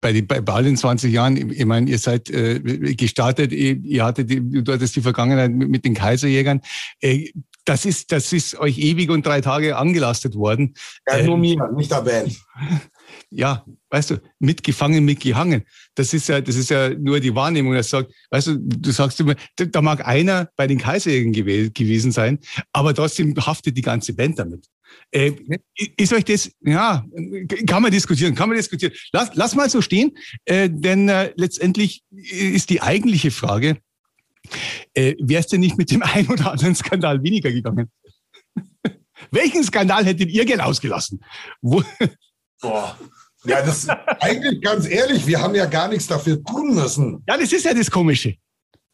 bei, 0.00 0.12
die, 0.12 0.22
bei 0.22 0.40
all 0.46 0.62
den 0.62 0.76
20 0.76 1.12
Jahren, 1.12 1.36
ich 1.50 1.64
meine, 1.64 1.90
ihr 1.90 1.98
seid 1.98 2.30
äh, 2.30 2.60
gestartet, 2.94 3.50
ihr, 3.52 3.76
ihr 3.82 4.04
hattet, 4.04 4.30
die, 4.30 4.40
du 4.62 4.72
hattest 4.72 4.94
die 4.94 5.00
Vergangenheit 5.00 5.50
mit, 5.50 5.68
mit 5.70 5.84
den 5.84 5.94
Kaiserjägern. 5.94 6.60
Äh, 7.00 7.30
das 7.64 7.84
ist, 7.84 8.12
das 8.12 8.32
ist 8.32 8.58
euch 8.58 8.78
ewig 8.78 9.10
und 9.10 9.26
drei 9.26 9.40
Tage 9.40 9.76
angelastet 9.76 10.34
worden. 10.36 10.74
Ja, 11.06 11.18
Ähm. 11.18 11.26
nur 11.26 11.38
mir, 11.38 11.68
nicht 11.74 11.90
der 11.90 12.02
Band. 12.02 12.36
ja, 13.30 13.64
weißt 13.90 14.10
du, 14.10 14.22
mitgefangen, 14.38 15.04
mitgehangen. 15.04 15.62
Das 15.94 16.14
ist 16.14 16.28
ja, 16.28 16.40
das 16.40 16.56
ist 16.56 16.70
ja 16.70 16.90
nur 16.90 17.20
die 17.20 17.34
Wahrnehmung, 17.34 17.74
das 17.74 17.90
sagt, 17.90 18.12
weißt 18.30 18.48
du, 18.48 18.58
du 18.58 18.90
sagst 18.90 19.20
immer, 19.20 19.34
da, 19.56 19.82
mag 19.82 20.06
einer 20.06 20.48
bei 20.56 20.66
den 20.66 20.78
Kaiserjägern 20.78 21.32
gew 21.32 21.70
gewesen 21.72 22.12
sein, 22.12 22.38
aber 22.72 22.94
trotzdem 22.94 23.34
haftet 23.36 23.76
die 23.76 23.82
ganze 23.82 24.14
Band 24.14 24.38
damit. 24.38 24.66
Äh, 25.10 25.32
ist 25.96 26.12
euch 26.12 26.24
das, 26.24 26.50
ja, 26.62 27.04
kann 27.66 27.82
man 27.82 27.92
diskutieren, 27.92 28.34
kann 28.34 28.48
man 28.48 28.56
diskutieren. 28.56 28.92
Lass, 29.12 29.30
lass 29.34 29.54
mal 29.54 29.68
so 29.68 29.82
stehen, 29.82 30.16
äh, 30.44 30.68
denn 30.70 31.08
äh, 31.08 31.32
letztendlich 31.36 32.02
ist 32.10 32.70
die 32.70 32.80
eigentliche 32.80 33.30
Frage, 33.30 33.78
äh, 34.94 35.14
wäre 35.20 35.40
es 35.40 35.48
denn 35.48 35.60
nicht 35.60 35.78
mit 35.78 35.90
dem 35.90 36.02
einen 36.02 36.28
oder 36.28 36.52
anderen 36.52 36.74
Skandal 36.74 37.22
weniger 37.22 37.52
gegangen? 37.52 37.90
Welchen 39.30 39.64
Skandal 39.64 40.04
hättet 40.04 40.30
ihr 40.30 40.44
gern 40.44 40.60
ausgelassen? 40.60 41.20
Wo, 41.60 41.82
Boah. 42.60 42.96
Ja, 43.44 43.62
das 43.62 43.86
eigentlich 44.20 44.60
ganz 44.62 44.88
ehrlich, 44.88 45.26
wir 45.26 45.40
haben 45.40 45.54
ja 45.54 45.66
gar 45.66 45.88
nichts 45.88 46.06
dafür 46.08 46.42
tun 46.42 46.74
müssen. 46.74 47.22
ja, 47.28 47.36
das 47.36 47.52
ist 47.52 47.64
ja 47.64 47.72
das 47.72 47.90
Komische. 47.90 48.34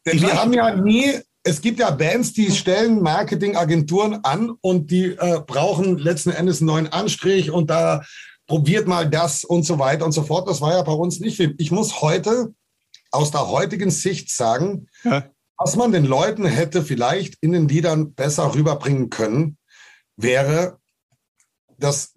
Denn 0.05 0.17
Ich 0.17 0.21
wir 0.21 0.33
haben 0.39 0.53
ja 0.53 0.75
nie, 0.75 1.19
es 1.43 1.61
gibt 1.61 1.79
ja 1.79 1.89
Bands, 1.89 2.33
die 2.33 2.51
stellen 2.51 3.01
Marketingagenturen 3.01 4.23
an 4.23 4.51
und 4.61 4.91
die 4.91 5.05
äh, 5.17 5.41
brauchen 5.45 5.97
letzten 5.97 6.29
Endes 6.29 6.59
einen 6.61 6.67
neuen 6.67 6.87
Anstrich 6.87 7.49
und 7.49 7.69
da 7.71 8.03
probiert 8.47 8.87
mal 8.87 9.09
das 9.09 9.43
und 9.43 9.63
so 9.63 9.79
weiter 9.79 10.05
und 10.05 10.11
so 10.11 10.21
fort. 10.23 10.47
Das 10.47 10.61
war 10.61 10.73
ja 10.73 10.83
bei 10.83 10.91
uns 10.93 11.19
nicht. 11.19 11.39
Ich 11.39 11.71
muss 11.71 12.01
heute 12.01 12.53
aus 13.11 13.31
der 13.31 13.47
heutigen 13.47 13.89
Sicht 13.89 14.29
sagen, 14.29 14.87
Ja. 15.03 15.25
was 15.57 15.75
man 15.75 15.91
den 15.91 16.05
Leuten 16.05 16.45
hätte 16.45 16.83
vielleicht 16.83 17.35
in 17.41 17.51
den 17.51 17.67
Liedern 17.67 18.13
besser 18.13 18.53
rüberbringen 18.53 19.09
können, 19.09 19.57
wäre 20.17 20.77
das 21.79 22.13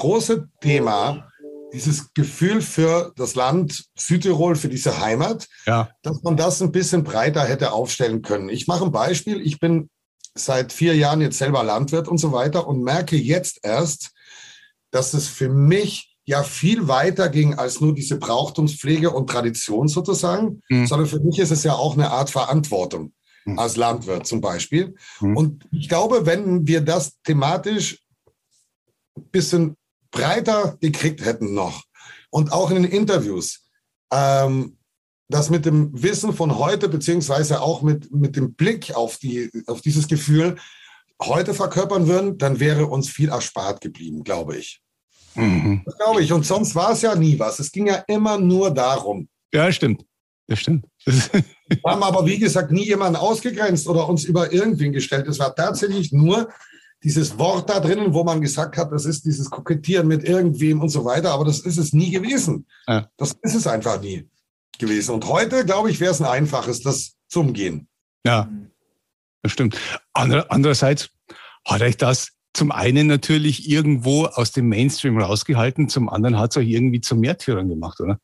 große 0.00 0.48
Thema, 0.60 1.28
dieses 1.72 2.12
Gefühl 2.14 2.62
für 2.62 3.12
das 3.16 3.34
Land 3.36 3.84
Südtirol, 3.96 4.56
für 4.56 4.68
diese 4.68 5.00
Heimat, 5.00 5.46
Ja. 5.66 5.90
dass 6.02 6.22
man 6.22 6.36
das 6.36 6.60
ein 6.60 6.72
bisschen 6.72 7.04
breiter 7.04 7.44
hätte 7.44 7.70
aufstellen 7.72 8.22
können. 8.22 8.48
Ich 8.48 8.66
mache 8.66 8.84
ein 8.84 8.90
Beispiel. 8.92 9.40
Ich 9.40 9.60
bin 9.60 9.88
seit 10.34 10.72
vier 10.72 10.96
Jahren 10.96 11.20
jetzt 11.20 11.38
selber 11.38 11.62
Landwirt 11.62 12.08
und 12.08 12.18
so 12.18 12.32
weiter 12.32 12.66
und 12.66 12.82
merke 12.82 13.16
jetzt 13.16 13.60
erst, 13.62 14.10
dass 14.90 15.14
es 15.14 15.28
für 15.28 15.48
mich 15.48 16.16
ja 16.24 16.42
viel 16.42 16.88
weiter 16.88 17.28
ging 17.28 17.54
als 17.54 17.80
nur 17.80 17.94
diese 17.94 18.16
Brauchtumspflege 18.16 19.10
und 19.10 19.28
Tradition 19.30 19.86
sozusagen, 19.88 20.62
Mhm. 20.70 20.86
sondern 20.86 21.08
für 21.08 21.20
mich 21.20 21.38
ist 21.38 21.50
es 21.52 21.62
ja 21.62 21.74
auch 21.74 21.94
eine 21.94 22.10
Art 22.10 22.30
Verantwortung 22.30 23.12
Mhm. 23.44 23.58
als 23.58 23.76
Landwirt 23.76 24.26
zum 24.26 24.40
Beispiel. 24.40 24.94
Mhm. 25.20 25.36
Und 25.36 25.64
ich 25.72 25.88
glaube, 25.88 26.26
wenn 26.26 26.66
wir 26.66 26.80
das 26.80 27.20
thematisch 27.22 28.00
ein 29.16 29.28
bisschen 29.30 29.76
breiter 30.10 30.76
gekriegt 30.80 31.24
hätten 31.24 31.54
noch 31.54 31.84
und 32.30 32.52
auch 32.52 32.70
in 32.70 32.82
den 32.82 32.92
Interviews, 32.92 33.66
ähm, 34.12 34.76
das 35.28 35.50
mit 35.50 35.64
dem 35.64 35.90
Wissen 35.92 36.32
von 36.32 36.58
heute, 36.58 36.88
beziehungsweise 36.88 37.60
auch 37.60 37.82
mit, 37.82 38.12
mit 38.12 38.36
dem 38.36 38.54
Blick 38.54 38.94
auf, 38.94 39.18
die, 39.18 39.50
auf 39.66 39.80
dieses 39.80 40.08
Gefühl 40.08 40.56
heute 41.22 41.54
verkörpern 41.54 42.08
würden, 42.08 42.38
dann 42.38 42.58
wäre 42.58 42.86
uns 42.86 43.08
viel 43.08 43.28
erspart 43.28 43.80
geblieben, 43.80 44.24
glaube 44.24 44.56
ich. 44.56 44.80
Mhm. 45.34 45.82
Das 45.84 45.96
glaube 45.96 46.22
ich. 46.22 46.32
Und 46.32 46.44
sonst 46.44 46.74
war 46.74 46.92
es 46.92 47.02
ja 47.02 47.14
nie 47.14 47.38
was. 47.38 47.60
Es 47.60 47.70
ging 47.70 47.86
ja 47.86 48.02
immer 48.08 48.38
nur 48.38 48.72
darum. 48.72 49.28
Ja, 49.52 49.70
stimmt. 49.70 50.04
Das 50.48 50.60
stimmt. 50.60 50.84
Wir 51.06 51.82
haben 51.86 52.02
aber, 52.02 52.26
wie 52.26 52.38
gesagt, 52.38 52.72
nie 52.72 52.86
jemanden 52.86 53.16
ausgegrenzt 53.16 53.86
oder 53.86 54.08
uns 54.08 54.24
über 54.24 54.52
irgendwen 54.52 54.92
gestellt. 54.92 55.28
Es 55.28 55.38
war 55.38 55.54
tatsächlich 55.54 56.10
nur 56.10 56.48
dieses 57.02 57.38
Wort 57.38 57.70
da 57.70 57.80
drinnen, 57.80 58.12
wo 58.12 58.24
man 58.24 58.40
gesagt 58.40 58.76
hat, 58.76 58.92
das 58.92 59.04
ist 59.04 59.24
dieses 59.24 59.48
Kokettieren 59.50 60.06
mit 60.06 60.24
irgendwem 60.24 60.80
und 60.80 60.90
so 60.90 61.04
weiter. 61.04 61.32
Aber 61.32 61.44
das 61.44 61.60
ist 61.60 61.78
es 61.78 61.92
nie 61.92 62.10
gewesen. 62.10 62.66
Ja. 62.86 63.08
Das 63.16 63.32
ist 63.42 63.54
es 63.54 63.66
einfach 63.66 64.00
nie 64.00 64.28
gewesen. 64.78 65.14
Und 65.14 65.26
heute, 65.26 65.64
glaube 65.64 65.90
ich, 65.90 66.00
wäre 66.00 66.12
es 66.12 66.20
ein 66.20 66.26
einfaches, 66.26 66.82
das 66.82 67.14
zu 67.28 67.40
umgehen. 67.40 67.88
ja, 68.26 68.48
das 69.42 69.52
stimmt. 69.52 69.78
Ander, 70.12 70.50
andererseits 70.50 71.10
hat 71.64 71.80
euch 71.80 71.96
das 71.96 72.32
zum 72.52 72.72
einen 72.72 73.06
natürlich 73.06 73.70
irgendwo 73.70 74.26
aus 74.26 74.52
dem 74.52 74.68
Mainstream 74.68 75.18
rausgehalten, 75.18 75.88
zum 75.88 76.08
anderen 76.08 76.38
hat 76.38 76.50
es 76.50 76.56
euch 76.56 76.68
irgendwie 76.68 77.00
zum 77.00 77.20
Märtyrern 77.20 77.68
gemacht, 77.68 78.00
oder? 78.00 78.18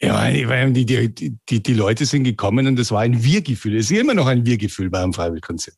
Ja, 0.00 0.28
ich 0.28 0.46
meine, 0.46 0.72
die, 0.72 0.86
die, 0.86 1.38
die, 1.48 1.62
die 1.62 1.74
Leute 1.74 2.04
sind 2.04 2.24
gekommen 2.24 2.66
und 2.66 2.76
das 2.76 2.90
war 2.90 3.00
ein 3.00 3.22
Wir-Gefühl. 3.22 3.76
Es 3.76 3.90
ist 3.90 3.98
immer 3.98 4.14
noch 4.14 4.26
ein 4.26 4.44
Wir-Gefühl 4.44 4.90
bei 4.90 5.02
einem 5.02 5.12
Freiwilligkonzert. 5.12 5.76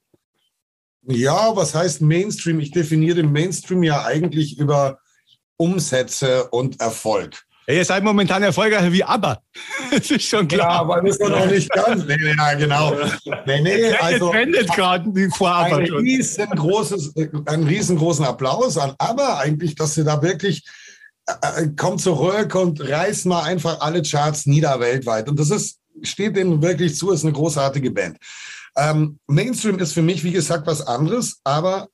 Ja, 1.09 1.55
was 1.55 1.75
heißt 1.75 2.03
Mainstream? 2.03 2.61
Ich 2.61 2.71
definiere 2.71 3.23
Mainstream 3.23 3.83
ja 3.83 4.05
eigentlich 4.05 4.59
über 4.59 4.99
Umsätze 5.57 6.49
und 6.49 6.81
Erfolg. 6.81 7.43
Ja, 7.69 7.75
ihr 7.75 7.85
seid 7.85 8.05
momentan 8.05 8.43
erfolgreicher 8.43 8.93
wie 8.93 9.03
ABBA. 9.03 9.41
Das 9.91 10.11
ist 10.11 10.23
schon 10.25 10.49
Ja, 10.49 10.59
klar. 10.59 10.81
aber 10.81 11.01
das 11.01 11.17
ist 11.17 11.29
noch 11.29 11.47
nicht 11.47 11.71
ganz. 11.71 12.05
Nee, 12.07 12.17
nee, 12.21 12.35
ja, 12.37 12.55
genau. 12.55 12.97
Nee, 13.47 13.61
nee, 13.61 13.93
Also, 13.95 14.31
trendet 14.31 14.69
gerade 14.73 15.11
die 15.11 15.29
vor 15.31 15.51
ABBA 15.51 15.77
ein 15.77 15.93
riesengroßes, 15.93 17.15
einen 17.47 17.67
riesengroßen 17.67 18.25
Applaus 18.25 18.77
an 18.79 18.95
ABBA 18.99 19.39
eigentlich, 19.39 19.75
dass 19.75 19.95
sie 19.95 20.05
da 20.05 20.23
wirklich 20.23 20.65
äh, 21.27 21.63
äh, 21.63 21.69
kommt 21.77 22.01
zurück 22.01 22.55
und 22.55 22.81
reißt 22.81 23.27
mal 23.27 23.43
einfach 23.43 23.81
alle 23.81 24.03
Charts 24.03 24.47
nieder 24.47 24.79
weltweit. 24.79 25.29
Und 25.29 25.39
das 25.41 25.51
ist, 25.51 25.79
steht 26.03 26.37
denen 26.37 26.63
wirklich 26.63 26.97
zu, 26.97 27.11
ist 27.11 27.25
eine 27.25 27.33
großartige 27.33 27.91
Band. 27.91 28.19
Ähm, 28.77 29.19
Mainstream 29.27 29.79
ist 29.79 29.93
für 29.93 30.03
mich, 30.03 30.23
wie 30.25 30.33
gesagt, 30.33 30.67
was 30.67 30.87
anderes, 30.87 31.41
aber 31.45 31.89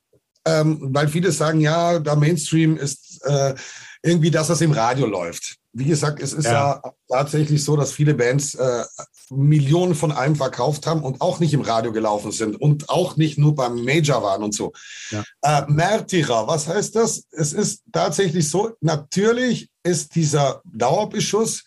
ähm, 0.45 0.89
weil 0.93 1.09
viele 1.09 1.31
sagen, 1.31 1.61
ja, 1.61 1.99
der 2.01 2.17
Mainstream 2.17 2.77
ist 2.77 3.21
äh, 3.25 3.55
irgendwie 4.03 4.31
das, 4.31 4.49
was 4.49 4.61
im 4.61 4.73
Radio 4.73 5.07
läuft. 5.07 5.57
Wie 5.73 5.85
gesagt, 5.85 6.21
es 6.21 6.33
ist 6.33 6.47
ja, 6.47 6.81
Ja. 6.85 6.93
tatsächlich 7.09 7.63
so, 7.63 7.77
dass 7.77 7.93
viele 7.93 8.15
Bands 8.15 8.55
äh, 8.57 8.85
Millionen 9.31 9.95
von 9.95 10.11
einem 10.13 10.37
verkauft 10.37 10.87
haben 10.87 11.03
und 11.03 11.21
auch 11.21 11.39
nicht 11.39 11.55
im 11.55 11.63
Radio 11.63 11.93
gelaufen 11.93 12.33
sind 12.33 12.61
und 12.61 12.91
auch 12.91 13.17
nicht 13.17 13.39
nur 13.39 13.55
beim 13.55 13.83
Major 13.85 14.23
waren 14.23 14.43
und 14.43 14.53
so. 14.55 14.73
Ja. 15.11 15.23
Äh, 15.43 15.71
Märtyrer, 15.71 16.47
was 16.49 16.67
heißt 16.67 16.97
das? 16.97 17.25
Es 17.31 17.53
ist 17.53 17.83
tatsächlich 17.93 18.51
so, 18.51 18.73
natürlich 18.81 19.71
ist 19.85 20.15
dieser 20.17 20.61
Dauerbeschuss 20.65 21.63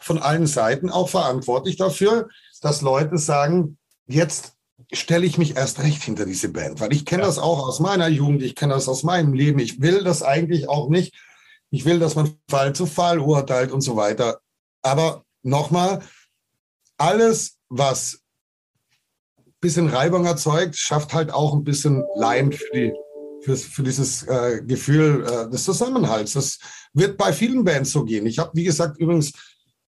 von 0.00 0.18
allen 0.18 0.46
Seiten 0.46 0.88
auch 0.88 1.08
verantwortlich 1.08 1.76
dafür, 1.76 2.28
dass 2.62 2.80
Leute 2.80 3.18
sagen, 3.18 3.76
jetzt 4.06 4.56
stelle 4.92 5.26
ich 5.26 5.38
mich 5.38 5.56
erst 5.56 5.80
recht 5.80 6.02
hinter 6.02 6.26
diese 6.26 6.48
Band, 6.48 6.80
weil 6.80 6.92
ich 6.92 7.04
kenne 7.04 7.22
das 7.22 7.38
auch 7.38 7.66
aus 7.66 7.80
meiner 7.80 8.08
Jugend, 8.08 8.42
ich 8.42 8.54
kenne 8.54 8.74
das 8.74 8.88
aus 8.88 9.02
meinem 9.02 9.32
Leben. 9.32 9.58
Ich 9.58 9.80
will 9.80 10.04
das 10.04 10.22
eigentlich 10.22 10.68
auch 10.68 10.88
nicht. 10.88 11.14
Ich 11.70 11.84
will, 11.84 11.98
dass 11.98 12.14
man 12.14 12.36
Fall 12.48 12.74
zu 12.74 12.86
Fall 12.86 13.18
urteilt 13.18 13.72
und 13.72 13.80
so 13.80 13.96
weiter. 13.96 14.40
Aber 14.82 15.24
nochmal, 15.42 16.02
alles, 16.96 17.56
was 17.68 18.20
ein 19.36 19.52
bisschen 19.60 19.88
Reibung 19.88 20.26
erzeugt, 20.26 20.76
schafft 20.76 21.12
halt 21.12 21.32
auch 21.32 21.54
ein 21.54 21.64
bisschen 21.64 22.04
Leim 22.14 22.52
für, 22.52 22.70
die, 22.72 22.92
für, 23.42 23.56
für 23.56 23.82
dieses 23.82 24.22
äh, 24.22 24.62
Gefühl 24.64 25.26
äh, 25.26 25.50
des 25.50 25.64
Zusammenhalts. 25.64 26.34
Das 26.34 26.58
wird 26.92 27.16
bei 27.16 27.32
vielen 27.32 27.64
Bands 27.64 27.90
so 27.90 28.04
gehen. 28.04 28.26
Ich 28.26 28.38
habe, 28.38 28.52
wie 28.54 28.64
gesagt, 28.64 28.98
übrigens 28.98 29.32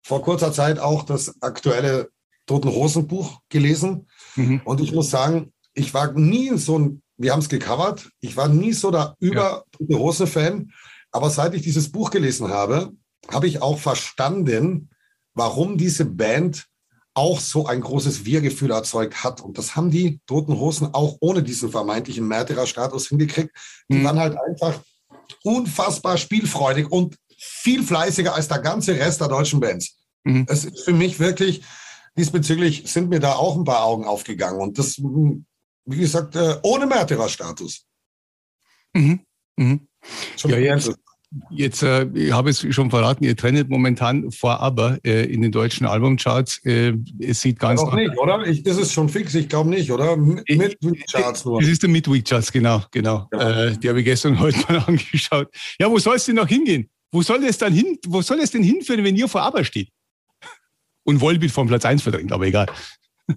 vor 0.02 0.22
kurzer 0.22 0.52
Zeit 0.52 0.78
auch 0.78 1.02
das 1.02 1.42
aktuelle 1.42 2.10
Toten 2.46 2.68
Hosen 2.68 3.06
Buch 3.06 3.40
gelesen. 3.48 4.08
Mhm. 4.36 4.60
Und 4.64 4.80
ich 4.80 4.92
muss 4.92 5.10
sagen, 5.10 5.52
ich 5.74 5.94
war 5.94 6.12
nie 6.12 6.56
so 6.56 6.78
ein, 6.78 7.02
wir 7.16 7.32
haben 7.32 7.40
es 7.40 7.48
gecovert, 7.48 8.10
ich 8.20 8.36
war 8.36 8.48
nie 8.48 8.72
so 8.72 8.90
der 8.90 9.16
über 9.20 9.64
Tote 9.72 9.98
Hose 9.98 10.26
Fan. 10.26 10.70
Aber 11.10 11.30
seit 11.30 11.54
ich 11.54 11.62
dieses 11.62 11.90
Buch 11.92 12.10
gelesen 12.10 12.48
habe, 12.48 12.92
habe 13.30 13.46
ich 13.46 13.62
auch 13.62 13.78
verstanden, 13.78 14.90
warum 15.34 15.78
diese 15.78 16.04
Band 16.04 16.66
auch 17.14 17.38
so 17.38 17.66
ein 17.66 17.80
großes 17.80 18.24
Wir-Gefühl 18.24 18.72
erzeugt 18.72 19.22
hat. 19.22 19.40
Und 19.40 19.56
das 19.56 19.76
haben 19.76 19.90
die 19.90 20.20
Toten 20.26 20.58
Hosen 20.58 20.92
auch 20.92 21.16
ohne 21.20 21.42
diesen 21.44 21.70
vermeintlichen 21.70 22.26
Märtyrer-Status 22.26 23.08
hingekriegt. 23.08 23.50
Die 23.88 23.98
Mhm. 23.98 24.04
waren 24.04 24.18
halt 24.18 24.36
einfach 24.36 24.80
unfassbar 25.44 26.18
spielfreudig 26.18 26.90
und 26.90 27.16
viel 27.38 27.82
fleißiger 27.84 28.34
als 28.34 28.48
der 28.48 28.58
ganze 28.58 28.98
Rest 28.98 29.20
der 29.20 29.28
deutschen 29.28 29.60
Bands. 29.60 29.96
Mhm. 30.24 30.46
Es 30.48 30.64
ist 30.64 30.84
für 30.84 30.92
mich 30.92 31.20
wirklich, 31.20 31.62
diesbezüglich 32.16 32.84
sind 32.86 33.08
mir 33.08 33.20
da 33.20 33.34
auch 33.34 33.56
ein 33.56 33.64
paar 33.64 33.84
Augen 33.84 34.04
aufgegangen. 34.04 34.60
Und 34.60 34.78
das, 34.78 34.98
wie 34.98 35.96
gesagt, 35.98 36.36
äh, 36.36 36.56
ohne 36.62 36.86
Märtyrer-Status. 36.86 37.84
Mhm. 38.94 39.20
Mhm. 39.56 39.88
Schon 40.36 40.50
Ja, 40.50 40.58
ja, 40.58 40.74
jetzt- 40.76 40.94
Jetzt, 41.50 41.82
äh, 41.82 42.06
ich 42.14 42.30
habe 42.30 42.48
es 42.50 42.60
schon 42.72 42.90
verraten, 42.90 43.24
ihr 43.24 43.36
trennt 43.36 43.68
momentan 43.68 44.30
vor 44.30 44.60
aber 44.60 44.98
äh, 45.04 45.24
in 45.24 45.42
den 45.42 45.50
deutschen 45.50 45.84
Albumcharts. 45.84 46.60
Äh, 46.64 46.92
es 47.18 47.40
sieht 47.40 47.58
ganz 47.58 47.80
Noch 47.82 47.92
nicht, 47.92 48.16
oder? 48.16 48.46
Ich, 48.46 48.64
ist 48.64 48.76
es 48.78 48.92
schon 48.92 49.08
fix? 49.08 49.34
Ich 49.34 49.48
glaube 49.48 49.68
nicht, 49.68 49.90
oder? 49.90 50.12
M- 50.12 50.40
Ich- 50.46 50.56
Mit, 50.56 50.80
mit 50.84 51.10
Charts 51.10 51.44
nur. 51.44 51.60
Es 51.60 51.66
ist 51.66 51.82
der 51.82 51.90
Midweek 51.90 52.24
Charts, 52.24 52.52
genau, 52.52 52.84
genau. 52.92 53.26
Genau. 53.32 53.42
Äh, 53.50 53.76
die 53.76 53.88
habe 53.88 53.98
ich 53.98 54.04
gestern 54.04 54.38
heute 54.38 54.58
mal 54.68 54.78
angeschaut. 54.86 55.48
Ja, 55.80 55.90
wo 55.90 55.98
soll 55.98 56.14
es 56.14 56.24
denn 56.24 56.36
noch 56.36 56.46
hingehen? 56.46 56.88
Wo 57.10 57.20
soll 57.20 57.42
es 57.42 57.58
dann 57.58 57.72
hin? 57.72 57.98
Wo 58.06 58.22
soll 58.22 58.38
es 58.38 58.52
denn 58.52 58.62
hinführen, 58.62 59.02
wenn 59.02 59.16
ihr 59.16 59.26
vor 59.26 59.42
aber 59.42 59.64
steht? 59.64 59.88
Und 61.04 61.20
Volbeat 61.20 61.50
vom 61.50 61.68
Platz 61.68 61.84
1 61.84 62.02
verdrängt, 62.02 62.32
aber 62.32 62.46
egal. 62.46 62.66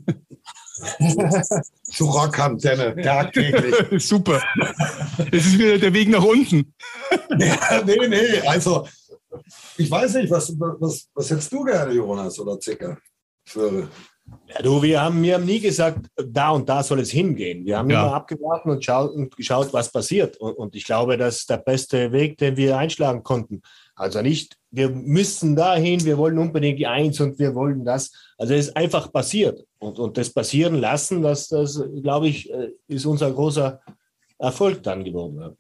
Zu 1.84 2.06
Rockantenne, 2.06 2.96
tagtäglich. 3.02 3.76
Super. 4.06 4.42
Es 5.32 5.46
ist 5.48 5.58
wieder 5.58 5.78
der 5.78 5.94
Weg 5.94 6.10
nach 6.10 6.24
unten. 6.24 6.74
ja, 7.40 7.82
nee, 7.86 8.08
nee, 8.08 8.40
also 8.46 8.88
ich 9.78 9.90
weiß 9.90 10.16
nicht, 10.16 10.30
was, 10.32 10.54
was, 10.58 11.08
was 11.14 11.30
hättest 11.30 11.52
du 11.52 11.64
gerne, 11.64 11.94
Jonas 11.94 12.40
oder 12.40 12.60
Zicker? 12.60 12.98
Für, 13.46 13.90
Ja, 14.48 14.62
du, 14.62 14.82
wir 14.82 15.02
haben, 15.02 15.22
wir 15.24 15.36
haben 15.36 15.46
nie 15.46 15.60
gesagt, 15.60 16.08
da 16.16 16.52
und 16.52 16.68
da 16.70 16.84
soll 16.84 17.00
es 17.00 17.12
hingehen. 17.12 17.66
Wir 17.66 17.78
haben 17.78 17.90
Ja. 17.90 18.04
immer 18.06 18.16
abgewartet 18.16 18.66
und, 18.90 18.90
und 19.16 19.36
geschaut, 19.36 19.72
was 19.74 19.92
passiert. 19.92 20.38
Und, 20.38 20.54
und 20.54 20.76
ich 20.76 20.84
glaube, 20.86 21.18
das 21.18 21.38
ist 21.40 21.50
der 21.50 21.58
beste 21.58 22.12
Weg, 22.12 22.38
den 22.38 22.56
wir 22.58 22.78
einschlagen 22.78 23.24
konnten. 23.24 23.62
Also 23.98 24.22
nicht, 24.22 24.56
wir 24.70 24.90
müssen 24.90 25.56
dahin, 25.56 26.06
wir 26.06 26.20
wollen 26.20 26.38
unbedingt 26.38 26.78
die 26.78 26.86
Eins 26.86 27.20
und 27.20 27.40
wir 27.40 27.56
wollen 27.56 27.84
das. 27.84 28.12
Also 28.38 28.54
es 28.54 28.68
ist 28.68 28.78
einfach 28.78 29.12
passiert. 29.12 29.66
Und, 29.80 29.98
und 29.98 30.18
das 30.18 30.30
passieren 30.30 30.76
lassen, 30.76 31.24
das, 31.24 31.48
das 31.48 31.84
glaube 32.04 32.28
ich, 32.28 32.52
äh, 32.52 32.70
ist 32.88 33.08
unser 33.08 33.32
großer 33.32 33.82
Erfolg 34.38 34.84
dann 34.84 35.04
geworden. 35.04 35.58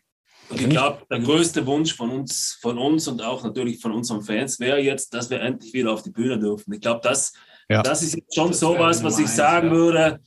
Und 0.49 0.61
ich 0.61 0.69
glaube, 0.69 1.01
der 1.09 1.19
größte 1.19 1.65
Wunsch 1.65 1.95
von 1.95 2.11
uns, 2.11 2.59
von 2.61 2.77
uns 2.77 3.07
und 3.07 3.23
auch 3.23 3.43
natürlich 3.43 3.81
von 3.81 3.91
unseren 3.91 4.21
Fans 4.21 4.59
wäre 4.59 4.79
jetzt, 4.79 5.15
dass 5.15 5.31
wir 5.31 5.41
endlich 5.41 5.73
wieder 5.73 5.91
auf 5.91 6.03
die 6.03 6.11
Bühne 6.11 6.37
dürfen. 6.37 6.71
Ich 6.73 6.81
glaube, 6.81 7.01
das, 7.03 7.33
Ja. 7.69 7.81
das 7.81 8.03
ist 8.03 8.15
jetzt 8.15 8.35
schon 8.35 8.49
Das 8.49 8.59
sowas, 8.59 9.03
was 9.03 9.17
ich 9.17 9.25
eins, 9.25 9.35
sagen 9.35 9.67
ja. 9.69 9.73
würde. 9.73 10.19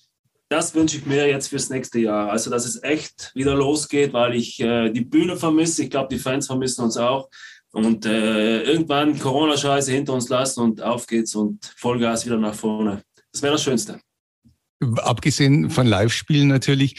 Das 0.49 0.75
wünsche 0.75 0.97
ich 0.97 1.07
mir 1.07 1.29
jetzt 1.29 1.47
fürs 1.47 1.71
nächste 1.71 2.00
Jahr. 2.00 2.29
Also, 2.29 2.50
dass 2.50 2.67
es 2.67 2.83
echt 2.83 3.31
wieder 3.37 3.55
losgeht, 3.55 4.12
weil 4.12 4.35
ich 4.35 4.59
äh, 4.59 4.90
die 4.90 5.02
Bühne 5.05 5.37
vermisse. 5.37 5.85
Ich 5.85 5.90
glaube, 5.90 6.09
die 6.12 6.19
Fans 6.19 6.49
vermissen 6.49 6.83
uns 6.83 6.97
auch. 6.97 7.31
Und 7.73 8.05
äh, 8.05 8.62
irgendwann 8.62 9.19
Corona-Scheiße 9.19 9.93
hinter 9.93 10.15
uns 10.15 10.29
lassen 10.29 10.61
und 10.61 10.83
auf 10.83 11.07
geht's 11.07 11.35
und 11.35 11.65
Vollgas 11.77 12.27
wieder 12.27 12.37
nach 12.37 12.55
vorne. 12.55 13.03
Das 13.33 13.43
wäre 13.43 13.53
das 13.53 13.62
Schönste. 13.62 14.00
Abgesehen 14.97 15.71
von 15.71 15.87
Live-Spielen 15.87 16.49
natürlich, 16.49 16.97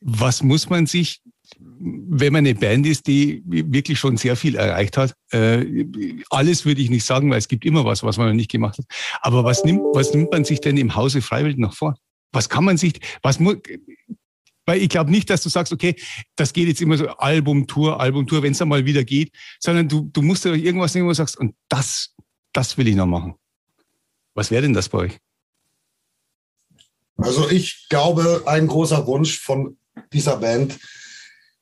was 0.00 0.42
muss 0.42 0.68
man 0.68 0.86
sich, 0.86 1.20
wenn 1.58 2.32
man 2.32 2.40
eine 2.46 2.54
Band 2.54 2.86
ist, 2.86 3.06
die 3.06 3.42
wirklich 3.46 3.98
schon 3.98 4.16
sehr 4.16 4.34
viel 4.34 4.56
erreicht 4.56 4.96
hat, 4.96 5.14
äh, 5.30 5.86
alles 6.30 6.64
würde 6.64 6.80
ich 6.80 6.90
nicht 6.90 7.04
sagen, 7.04 7.30
weil 7.30 7.38
es 7.38 7.48
gibt 7.48 7.64
immer 7.64 7.84
was, 7.84 8.02
was 8.02 8.16
man 8.16 8.28
noch 8.28 8.34
nicht 8.34 8.50
gemacht 8.50 8.78
hat. 8.78 8.86
Aber 9.20 9.44
was 9.44 9.62
nimmt, 9.64 9.82
was 9.92 10.14
nimmt 10.14 10.32
man 10.32 10.44
sich 10.44 10.60
denn 10.60 10.76
im 10.78 10.96
Hause 10.96 11.22
freiwillig 11.22 11.58
noch 11.58 11.74
vor? 11.74 11.94
Was 12.32 12.48
kann 12.48 12.64
man 12.64 12.76
sich, 12.76 12.98
was 13.22 13.38
muss, 13.38 13.58
weil 14.66 14.80
ich 14.80 14.88
glaube 14.88 15.10
nicht, 15.10 15.28
dass 15.30 15.42
du 15.42 15.48
sagst, 15.48 15.72
okay, 15.72 15.96
das 16.36 16.52
geht 16.52 16.68
jetzt 16.68 16.80
immer 16.80 16.96
so 16.96 17.08
Album, 17.08 17.66
Tour, 17.66 18.00
Album, 18.00 18.26
Tour, 18.26 18.42
wenn 18.42 18.52
es 18.52 18.58
dann 18.58 18.68
mal 18.68 18.84
wieder 18.84 19.04
geht, 19.04 19.32
sondern 19.60 19.88
du, 19.88 20.08
du 20.12 20.22
musst 20.22 20.44
ja 20.44 20.52
irgendwas 20.52 20.94
nehmen, 20.94 21.06
wo 21.06 21.10
du 21.10 21.16
sagst, 21.16 21.38
und 21.38 21.54
das, 21.68 22.14
das 22.52 22.76
will 22.78 22.88
ich 22.88 22.94
noch 22.94 23.06
machen. 23.06 23.34
Was 24.34 24.50
wäre 24.50 24.62
denn 24.62 24.74
das 24.74 24.88
bei 24.88 24.98
euch? 24.98 25.18
also 27.18 27.48
ich 27.50 27.86
glaube, 27.88 28.42
ein 28.46 28.66
großer 28.66 29.06
Wunsch 29.06 29.38
von 29.38 29.76
dieser 30.12 30.38
Band 30.38 30.78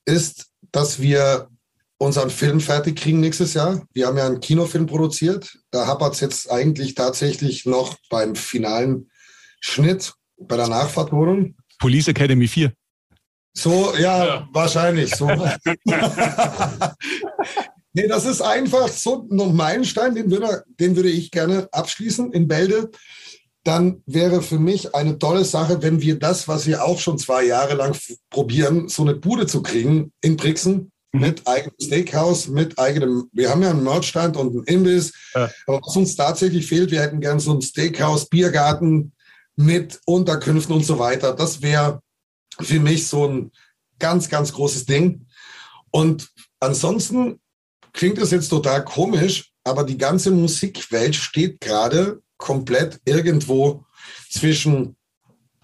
ist, 0.05 0.49
dass 0.73 1.01
wir 1.01 1.49
unseren 1.99 2.31
Film 2.31 2.61
fertig 2.61 2.97
kriegen 2.97 3.21
nächstes 3.21 3.55
Jahr. 3.55 3.85
Wir 3.93 4.07
haben 4.07 4.17
ja 4.17 4.27
einen 4.27 4.41
Kinofilm 4.41 4.87
produziert. 4.87 5.59
Da 5.71 5.87
hapert 5.87 6.15
es 6.15 6.21
jetzt 6.21 6.51
eigentlich 6.51 6.95
tatsächlich 6.95 7.67
noch 7.67 7.97
beim 8.09 8.35
finalen 8.37 9.11
Schnitt, 9.61 10.15
bei 10.39 10.57
der 10.57 10.69
Nachvertonung. 10.69 11.57
Police 11.79 12.09
Academy 12.09 12.49
4. 12.49 12.73
So, 13.53 13.95
ja, 13.99 14.49
wahrscheinlich. 14.53 15.15
So. 15.15 15.27
nee, 17.93 18.07
das 18.09 18.25
ist 18.25 18.41
einfach 18.41 18.89
so 18.89 19.27
ein 19.31 19.55
Meilenstein, 19.57 20.15
den 20.15 20.31
würde, 20.31 20.65
den 20.79 20.97
würde 20.97 21.11
ich 21.11 21.31
gerne 21.31 21.69
abschließen 21.73 22.33
in 22.33 22.49
Bälde. 22.49 22.91
Dann 23.65 24.03
wäre 24.07 24.41
für 24.41 24.59
mich 24.59 24.95
eine 24.95 25.19
tolle 25.19 25.45
Sache, 25.45 25.83
wenn 25.83 26.01
wir 26.01 26.19
das, 26.19 26.49
was 26.49 26.67
wir 26.67 26.85
auch 26.85 26.99
schon 26.99 27.19
zwei 27.19 27.45
Jahre 27.45 27.75
lang 27.75 27.95
probieren, 28.31 28.89
so 28.89 29.03
eine 29.03 29.15
Bude 29.15 29.47
zu 29.47 29.63
kriegen 29.63 30.13
in 30.23 30.37
Brixen 30.37 30.91
Mhm. 31.13 31.21
mit 31.21 31.47
eigenem 31.47 31.75
Steakhouse, 31.83 32.49
mit 32.49 32.79
eigenem, 32.79 33.29
wir 33.33 33.51
haben 33.51 33.63
ja 33.63 33.71
einen 33.71 33.83
Merchstand 33.83 34.37
und 34.37 34.53
einen 34.53 34.65
Imbiss, 34.65 35.13
Ja. 35.35 35.51
aber 35.67 35.81
was 35.85 35.97
uns 35.97 36.15
tatsächlich 36.15 36.67
fehlt, 36.67 36.91
wir 36.91 37.01
hätten 37.03 37.21
gern 37.21 37.41
so 37.41 37.53
ein 37.53 37.63
Steakhouse, 37.63 38.29
Biergarten 38.29 39.13
mit 39.57 40.01
Unterkünften 40.07 40.75
und 40.75 40.87
so 40.87 40.99
weiter. 40.99 41.33
Das 41.35 41.63
wäre 41.63 42.01
für 42.63 42.81
mich 42.81 43.07
so 43.09 43.27
ein 43.27 43.53
ganz, 43.99 44.29
ganz 44.29 44.53
großes 44.53 44.87
Ding. 44.87 45.27
Und 45.91 46.31
ansonsten 46.61 47.41
klingt 47.93 48.19
es 48.19 48.31
jetzt 48.31 48.49
total 48.49 48.85
komisch, 48.85 49.53
aber 49.65 49.85
die 49.85 49.99
ganze 49.99 50.31
Musikwelt 50.31 51.15
steht 51.17 51.61
gerade 51.61 52.23
komplett 52.37 53.01
irgendwo 53.05 53.85
zwischen 54.31 54.97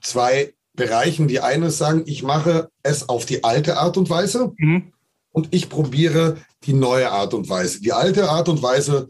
zwei 0.03 0.55
Bereichen. 0.75 1.29
Die 1.29 1.41
eine 1.41 1.71
sagen, 1.71 2.03
ich 2.07 2.23
mache 2.23 2.71
es 2.83 3.09
auf 3.09 3.25
die 3.25 3.45
alte 3.45 3.79
Art 3.79 3.97
und 3.97 4.11
Weise 4.11 4.53
Mhm. 4.59 4.93
und 5.33 5.49
ich 5.53 5.69
probiere 5.69 6.37
die 6.65 6.75
neue 6.75 7.11
Art 7.11 7.33
und 7.33 7.49
Weise. 7.49 7.81
Die 7.81 7.93
alte 7.93 8.29
Art 8.29 8.49
und 8.49 8.63
Weise 8.63 9.09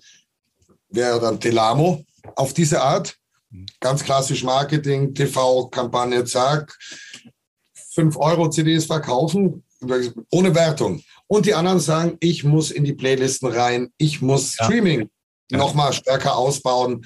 wäre 0.88 1.21
dann 1.21 1.40
Telamo 1.40 2.05
auf 2.37 2.52
diese 2.55 2.83
Art. 2.83 3.16
Ganz 3.81 4.05
klassisch 4.05 4.45
Marketing, 4.45 5.14
TV-Kampagne, 5.14 6.25
zack. 6.25 6.76
5 7.96 8.16
Euro 8.18 8.48
CDs 8.50 8.84
verkaufen, 8.84 9.64
ohne 10.30 10.54
Wertung. 10.54 11.02
Und 11.26 11.46
die 11.46 11.54
anderen 11.54 11.80
sagen, 11.80 12.16
ich 12.20 12.44
muss 12.44 12.70
in 12.70 12.84
die 12.84 12.92
Playlisten 12.92 13.48
rein, 13.50 13.88
ich 13.96 14.22
muss 14.22 14.56
Ja. 14.58 14.66
Streaming 14.66 15.08
Ja. 15.50 15.58
nochmal 15.58 15.92
stärker 15.92 16.36
ausbauen. 16.36 17.04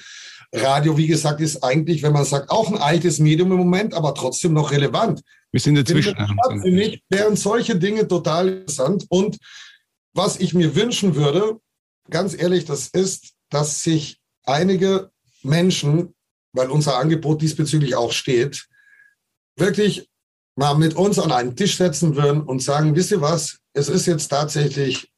Radio, 0.53 0.97
wie 0.97 1.07
gesagt, 1.07 1.39
ist 1.39 1.63
eigentlich, 1.63 2.03
wenn 2.03 2.11
man 2.11 2.25
sagt, 2.25 2.49
auch 2.49 2.69
ein 2.69 2.77
altes 2.77 3.19
Medium 3.19 3.51
im 3.53 3.57
Moment, 3.57 3.93
aber 3.93 4.13
trotzdem 4.13 4.53
noch 4.53 4.71
relevant. 4.71 5.21
Wir 5.51 5.61
sind 5.61 5.75
dazwischen. 5.75 6.15
Für 6.15 6.71
mich 6.71 7.01
wären 7.09 7.35
solche 7.37 7.75
Dinge 7.77 8.07
total 8.07 8.49
interessant. 8.49 9.05
Und 9.09 9.37
was 10.13 10.39
ich 10.39 10.53
mir 10.53 10.75
wünschen 10.75 11.15
würde, 11.15 11.57
ganz 12.09 12.33
ehrlich, 12.37 12.65
das 12.65 12.89
ist, 12.89 13.31
dass 13.49 13.83
sich 13.83 14.19
einige 14.43 15.09
Menschen, 15.41 16.13
weil 16.51 16.69
unser 16.69 16.97
Angebot 16.97 17.41
diesbezüglich 17.41 17.95
auch 17.95 18.11
steht, 18.11 18.67
wirklich 19.55 20.09
mal 20.61 20.75
mit 20.75 20.95
uns 20.95 21.17
an 21.17 21.31
einen 21.31 21.55
Tisch 21.55 21.77
setzen 21.77 22.15
würden 22.15 22.43
und 22.43 22.61
sagen, 22.61 22.95
wisst 22.95 23.09
ihr 23.09 23.19
was, 23.19 23.57
es 23.73 23.89
ist 23.89 24.05
jetzt 24.05 24.27
tatsächlich, 24.27 25.11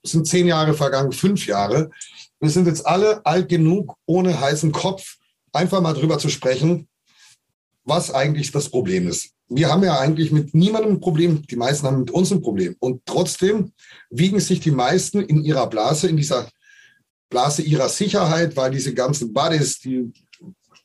es 0.00 0.12
sind 0.12 0.28
zehn 0.28 0.46
Jahre 0.46 0.74
vergangen, 0.74 1.10
fünf 1.10 1.44
Jahre. 1.46 1.90
Wir 2.38 2.50
sind 2.50 2.68
jetzt 2.68 2.86
alle 2.86 3.26
alt 3.26 3.48
genug, 3.48 3.96
ohne 4.06 4.40
heißen 4.40 4.70
Kopf, 4.70 5.16
einfach 5.52 5.80
mal 5.80 5.92
drüber 5.92 6.18
zu 6.18 6.28
sprechen, 6.28 6.86
was 7.84 8.14
eigentlich 8.14 8.52
das 8.52 8.68
Problem 8.68 9.08
ist. 9.08 9.30
Wir 9.48 9.68
haben 9.68 9.82
ja 9.82 9.98
eigentlich 9.98 10.30
mit 10.30 10.54
niemandem 10.54 10.92
ein 10.92 11.00
Problem, 11.00 11.42
die 11.42 11.56
meisten 11.56 11.88
haben 11.88 12.00
mit 12.00 12.12
uns 12.12 12.30
ein 12.30 12.40
Problem. 12.40 12.76
Und 12.78 13.02
trotzdem 13.04 13.72
wiegen 14.08 14.38
sich 14.38 14.60
die 14.60 14.70
meisten 14.70 15.20
in 15.20 15.42
ihrer 15.42 15.66
Blase, 15.66 16.06
in 16.06 16.16
dieser 16.16 16.48
Blase 17.28 17.62
ihrer 17.62 17.88
Sicherheit, 17.88 18.56
weil 18.56 18.70
diese 18.70 18.94
ganzen 18.94 19.32
Buddies, 19.32 19.80
die 19.80 20.12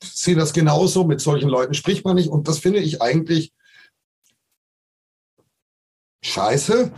sehen 0.02 0.38
das 0.38 0.52
genauso, 0.52 1.04
mit 1.04 1.20
solchen 1.20 1.48
Leuten 1.48 1.74
spricht 1.74 2.04
man 2.04 2.16
nicht. 2.16 2.28
Und 2.28 2.48
das 2.48 2.58
finde 2.58 2.80
ich 2.80 3.00
eigentlich 3.00 3.52
scheiße, 6.32 6.92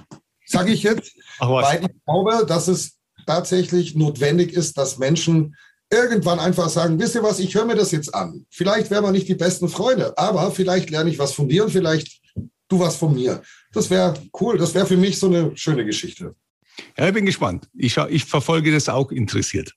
sage 0.47 0.73
ich 0.73 0.83
jetzt, 0.83 1.13
Ach 1.39 1.51
weil 1.51 1.83
ich 1.83 2.05
glaube, 2.05 2.47
dass 2.47 2.69
es 2.69 2.97
tatsächlich 3.27 3.95
notwendig 3.95 4.53
ist, 4.53 4.79
dass 4.79 4.99
Menschen 4.99 5.55
irgendwann 5.91 6.39
einfach 6.39 6.69
sagen, 6.69 6.99
wisst 6.99 7.15
ihr 7.15 7.23
was, 7.23 7.39
ich 7.39 7.55
höre 7.55 7.65
mir 7.65 7.75
das 7.77 7.93
jetzt 7.93 8.15
an. 8.15 8.47
Vielleicht 8.51 8.91
wären 8.91 9.05
wir 9.05 9.13
nicht 9.13 9.29
die 9.29 9.35
besten 9.35 9.69
Freunde, 9.69 10.17
aber 10.19 10.51
vielleicht 10.51 10.91
lerne 10.91 11.11
ich 11.11 11.19
was 11.19 11.33
von 11.33 11.49
dir 11.49 11.65
und 11.65 11.71
vielleicht 11.71 12.21
du 12.69 12.79
was 12.79 12.97
von 12.97 13.15
mir. 13.15 13.43
Das 13.73 13.89
wäre 13.89 14.15
cool. 14.41 14.59
Das 14.59 14.75
wäre 14.75 14.87
für 14.87 14.97
mich 14.97 15.19
so 15.19 15.27
eine 15.27 15.57
schöne 15.57 15.85
Geschichte. 15.85 16.35
Ja, 16.97 17.09
ich 17.09 17.15
bin 17.15 17.25
gespannt. 17.27 17.69
Ich, 17.75 17.97
ich 17.97 18.25
verfolge 18.25 18.71
das 18.73 18.89
auch 18.89 19.11
interessiert. 19.11 19.73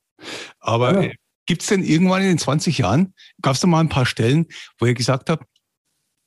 Aber 0.60 0.94
Ja. 0.94 1.02
äh, 1.10 1.16
gibt 1.46 1.62
es 1.62 1.70
denn 1.70 1.84
irgendwann 1.84 2.22
in 2.22 2.28
den 2.30 2.38
20 2.38 2.78
Jahren, 2.78 3.14
gab 3.42 3.56
es 3.56 3.62
da 3.62 3.68
mal 3.68 3.80
ein 3.80 3.90
paar 3.90 4.06
Stellen, 4.06 4.48
wo 4.80 4.86
ihr 4.86 4.94
gesagt 4.94 5.30
habt, 5.30 5.46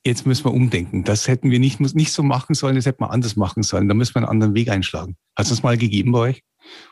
jetzt 0.07 0.27
müssen 0.27 0.45
wir 0.45 0.53
umdenken. 0.53 1.05
Das 1.05 1.29
hätten 1.29 1.51
wir 1.51 1.59
nicht, 1.59 1.81
nicht 1.81 2.13
so 2.13 2.23
machen 2.23 2.55
sollen, 2.55 2.77
das 2.77 2.87
hätten 2.87 3.03
wir 3.03 3.11
anders 3.11 3.37
machen 3.37 3.63
sollen. 3.63 3.89
Da 3.89 3.95
müssen 3.95 4.15
wir 4.15 4.21
einen 4.21 4.29
anderen 4.29 4.55
Weg 4.55 4.69
einschlagen. 4.69 5.17
Hat 5.37 5.47
es 5.47 5.51
das 5.51 5.63
mal 5.63 5.77
gegeben 5.77 6.13
bei 6.13 6.19
euch? 6.19 6.43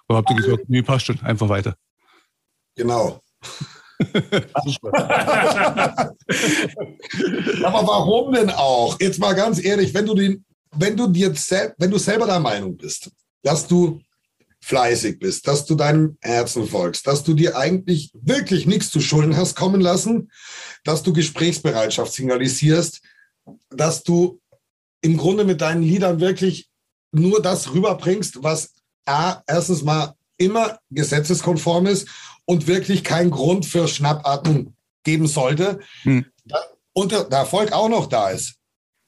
Oder 0.08 0.18
habt 0.18 0.30
ihr 0.30 0.36
gesagt, 0.36 0.64
nee, 0.68 0.82
passt 0.82 1.06
schon, 1.06 1.20
einfach 1.20 1.48
weiter? 1.48 1.76
Genau. 2.76 3.20
Aber 7.64 7.86
warum 7.86 8.32
denn 8.32 8.50
auch? 8.50 8.98
Jetzt 9.00 9.20
mal 9.20 9.34
ganz 9.34 9.62
ehrlich, 9.62 9.94
wenn 9.94 10.06
du, 10.06 10.14
den, 10.14 10.44
wenn 10.72 10.96
du 10.96 11.06
dir 11.06 11.32
wenn 11.78 11.90
du 11.90 11.98
selber 11.98 12.26
der 12.26 12.40
Meinung 12.40 12.76
bist, 12.76 13.10
dass 13.42 13.66
du 13.66 14.00
fleißig 14.62 15.18
bist, 15.18 15.48
dass 15.48 15.66
du 15.66 15.74
deinem 15.74 16.16
Herzen 16.20 16.66
folgst, 16.66 17.06
dass 17.06 17.24
du 17.24 17.34
dir 17.34 17.56
eigentlich 17.56 18.12
wirklich 18.14 18.64
nichts 18.64 18.90
zu 18.90 19.00
Schulden 19.00 19.36
hast 19.36 19.56
kommen 19.56 19.80
lassen, 19.80 20.30
dass 20.84 21.02
du 21.02 21.12
Gesprächsbereitschaft 21.12 22.12
signalisierst, 22.12 23.02
dass 23.70 24.04
du 24.04 24.40
im 25.00 25.16
Grunde 25.16 25.44
mit 25.44 25.60
deinen 25.60 25.82
Liedern 25.82 26.20
wirklich 26.20 26.70
nur 27.10 27.42
das 27.42 27.74
rüberbringst, 27.74 28.42
was 28.42 28.72
A, 29.04 29.42
erstens 29.48 29.82
mal 29.82 30.14
immer 30.36 30.78
gesetzeskonform 30.90 31.86
ist 31.86 32.08
und 32.44 32.68
wirklich 32.68 33.02
kein 33.02 33.30
Grund 33.30 33.66
für 33.66 33.88
Schnappatmung 33.88 34.76
geben 35.02 35.26
sollte. 35.26 35.80
Hm. 36.02 36.24
Und 36.92 37.10
der, 37.10 37.24
der 37.24 37.40
Erfolg 37.40 37.72
auch 37.72 37.88
noch 37.88 38.06
da 38.06 38.30
ist. 38.30 38.54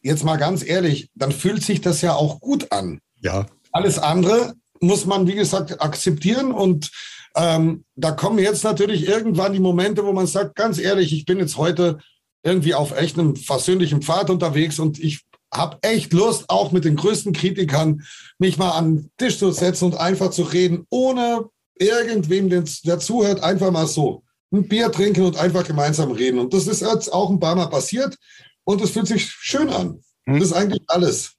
Jetzt 0.03 0.25
mal 0.25 0.37
ganz 0.37 0.65
ehrlich, 0.65 1.11
dann 1.15 1.31
fühlt 1.31 1.63
sich 1.63 1.81
das 1.81 2.03
ja 2.03 2.15
auch 2.15 2.41
gut 2.41 2.73
an. 2.73 3.01
Ja. 3.21 3.47
Alles 3.71 3.99
andere 3.99 4.55
muss 4.87 5.07
man, 5.07 5.27
wie 5.27 5.35
gesagt, 5.35 5.81
akzeptieren. 5.81 6.53
Und 6.53 6.91
ähm, 7.37 7.85
da 7.97 8.13
kommen 8.13 8.39
jetzt 8.39 8.65
natürlich 8.65 9.09
irgendwann 9.09 9.53
die 9.53 9.61
Momente, 9.61 10.05
wo 10.05 10.13
man 10.13 10.27
sagt, 10.27 10.55
ganz 10.55 10.79
ehrlich, 10.79 11.13
ich 11.13 11.25
bin 11.25 11.39
jetzt 11.39 11.57
heute 11.57 11.99
irgendwie 12.43 12.75
auf 12.75 12.97
echt 12.97 13.19
einem 13.19 13.37
versöhnlichen 13.37 14.03
Pfad 14.03 14.31
unterwegs 14.31 14.79
und 14.79 14.99
ich 14.99 15.25
habe 15.53 15.79
echt 15.83 16.13
Lust, 16.13 16.45
auch 16.49 16.73
mit 16.73 16.85
den 16.85 16.97
größten 16.97 17.33
Kritikern 17.33 18.03
mich 18.39 18.59
mal 18.59 18.73
an 18.73 18.97
den 18.97 19.11
Tisch 19.17 19.39
zu 19.39 19.51
setzen 19.53 19.87
und 19.87 19.97
einfach 19.97 20.31
zu 20.31 20.43
reden, 20.43 20.85
ohne 20.91 21.49
irgendwem, 21.77 22.51
der 22.51 22.65
der 22.85 22.99
zuhört, 22.99 23.43
einfach 23.43 23.71
mal 23.71 23.87
so 23.87 24.25
ein 24.53 24.69
Bier 24.69 24.91
trinken 24.93 25.23
und 25.23 25.37
einfach 25.37 25.65
gemeinsam 25.65 26.11
reden. 26.13 26.39
Und 26.39 26.53
das 26.53 26.67
ist 26.67 26.83
jetzt 26.83 27.13
auch 27.13 27.31
ein 27.31 27.41
paar 27.41 27.57
Mal 27.57 27.67
passiert 27.67 28.17
und 28.65 28.81
es 28.83 28.91
fühlt 28.91 29.07
sich 29.07 29.27
schön 29.27 29.69
an. 29.71 30.01
Hm. 30.27 30.41
Das 30.41 30.51
ist 30.51 30.53
eigentlich 30.53 30.83
alles. 30.89 31.35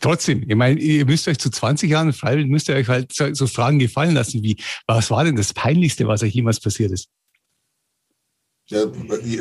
Trotzdem, 0.00 0.44
ich 0.48 0.56
meine, 0.56 0.78
ihr 0.80 1.06
müsst 1.06 1.26
euch 1.28 1.38
zu 1.38 1.50
20 1.50 1.90
Jahren 1.90 2.12
freiwillig, 2.12 2.50
müsst 2.50 2.68
ihr 2.68 2.74
euch 2.74 2.88
halt 2.88 3.12
so, 3.12 3.32
so 3.32 3.46
Fragen 3.46 3.78
gefallen 3.78 4.14
lassen 4.14 4.42
wie, 4.42 4.56
was 4.86 5.10
war 5.10 5.24
denn 5.24 5.36
das 5.36 5.54
Peinlichste, 5.54 6.06
was 6.06 6.22
euch 6.22 6.34
jemals 6.34 6.60
passiert 6.60 6.92
ist? 6.92 7.08
Ja, 8.68 8.84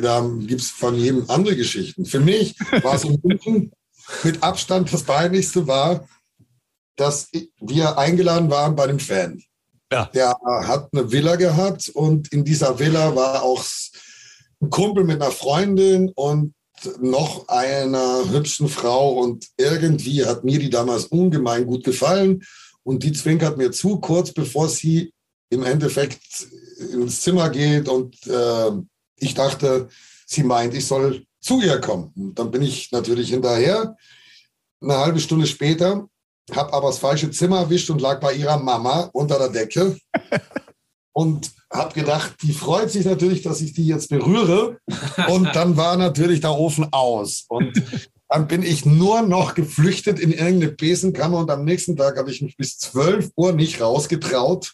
da 0.01 0.30
gibt 0.39 0.62
es 0.62 0.69
von 0.69 0.95
jedem 0.95 1.30
andere 1.30 1.56
Geschichten. 1.56 2.06
Für 2.06 2.19
mich 2.19 2.56
war 2.84 2.95
es 2.95 3.04
in 3.04 3.19
München 3.23 3.71
mit 4.23 4.43
Abstand 4.43 4.93
das 4.93 5.04
Peinlichste 5.04 5.65
war, 5.65 6.08
dass 6.95 7.30
wir 7.60 7.97
eingeladen 7.97 8.49
waren 8.49 8.75
bei 8.75 8.84
einem 8.84 8.99
Fan. 8.99 9.41
Ja. 9.91 10.06
Der 10.13 10.36
hat 10.45 10.89
eine 10.93 11.12
Villa 11.12 11.36
gehabt 11.36 11.89
und 11.89 12.32
in 12.32 12.43
dieser 12.43 12.80
Villa 12.80 13.15
war 13.15 13.43
auch 13.43 13.63
ein 14.62 14.69
Kumpel 14.69 15.04
mit 15.04 15.21
einer 15.21 15.32
Freundin 15.32 16.12
und 16.15 16.54
noch 16.99 17.47
einer 17.47 18.29
hübschen 18.29 18.67
Frau 18.67 19.13
und 19.19 19.47
irgendwie 19.57 20.25
hat 20.25 20.43
mir 20.43 20.59
die 20.59 20.69
damals 20.69 21.05
ungemein 21.05 21.65
gut 21.65 21.83
gefallen 21.83 22.43
und 22.83 23.03
die 23.03 23.13
zwinkert 23.13 23.57
mir 23.57 23.71
zu, 23.71 23.99
kurz 23.99 24.31
bevor 24.31 24.69
sie 24.69 25.13
im 25.49 25.63
Endeffekt 25.63 26.47
ins 26.91 27.21
Zimmer 27.21 27.49
geht 27.49 27.88
und 27.88 28.15
äh, 28.27 28.71
ich 29.17 29.33
dachte, 29.33 29.89
sie 30.25 30.43
meint, 30.43 30.73
ich 30.73 30.85
soll 30.85 31.25
zu 31.39 31.61
ihr 31.61 31.79
kommen. 31.79 32.11
Und 32.15 32.38
dann 32.39 32.51
bin 32.51 32.61
ich 32.61 32.91
natürlich 32.91 33.29
hinterher. 33.29 33.95
Eine 34.81 34.97
halbe 34.97 35.19
Stunde 35.19 35.47
später 35.47 36.07
habe 36.51 36.73
aber 36.73 36.88
das 36.88 36.99
falsche 36.99 37.31
Zimmer 37.31 37.59
erwischt 37.59 37.89
und 37.89 38.01
lag 38.01 38.19
bei 38.19 38.33
ihrer 38.33 38.57
Mama 38.59 39.09
unter 39.13 39.38
der 39.38 39.49
Decke 39.49 39.97
und 41.15 41.51
habe 41.71 41.93
gedacht, 41.93 42.36
die 42.41 42.51
freut 42.51 42.91
sich 42.91 43.06
natürlich, 43.06 43.41
dass 43.41 43.62
ich 43.62 43.73
die 43.73 43.88
jetzt 43.88 44.10
berühre. 44.10 44.80
Und 45.30 45.56
dann 45.56 45.78
war 45.78 45.95
natürlich 45.95 46.41
der 46.41 46.51
Ofen 46.51 46.91
aus. 46.91 47.45
Und 47.47 47.82
dann 48.28 48.47
bin 48.47 48.63
ich 48.63 48.86
nur 48.86 49.21
noch 49.21 49.56
geflüchtet 49.56 50.19
in 50.19 50.34
irgendeine 50.34 50.73
Besenkammer 50.73 51.38
und 51.39 51.49
am 51.49 51.63
nächsten 51.63 51.95
Tag 51.95 52.17
habe 52.17 52.32
ich 52.32 52.41
mich 52.41 52.58
bis 52.58 52.78
12 52.80 53.32
Uhr 53.38 53.54
nicht 53.54 53.80
rausgetraut, 53.80 54.73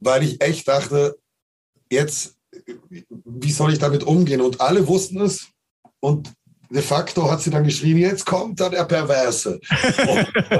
weil 0.00 0.24
ich 0.24 0.42
echt 0.42 0.66
dachte, 0.66 1.16
jetzt, 1.92 2.34
wie 3.24 3.52
soll 3.52 3.72
ich 3.72 3.78
damit 3.78 4.02
umgehen? 4.02 4.40
Und 4.40 4.60
alle 4.60 4.88
wussten 4.88 5.20
es. 5.20 5.46
Und 6.00 6.32
de 6.70 6.82
facto 6.82 7.30
hat 7.30 7.40
sie 7.40 7.50
dann 7.50 7.64
geschrien, 7.64 7.98
jetzt 7.98 8.26
kommt 8.26 8.58
da 8.58 8.68
der 8.68 8.84
Perverse. 8.84 9.60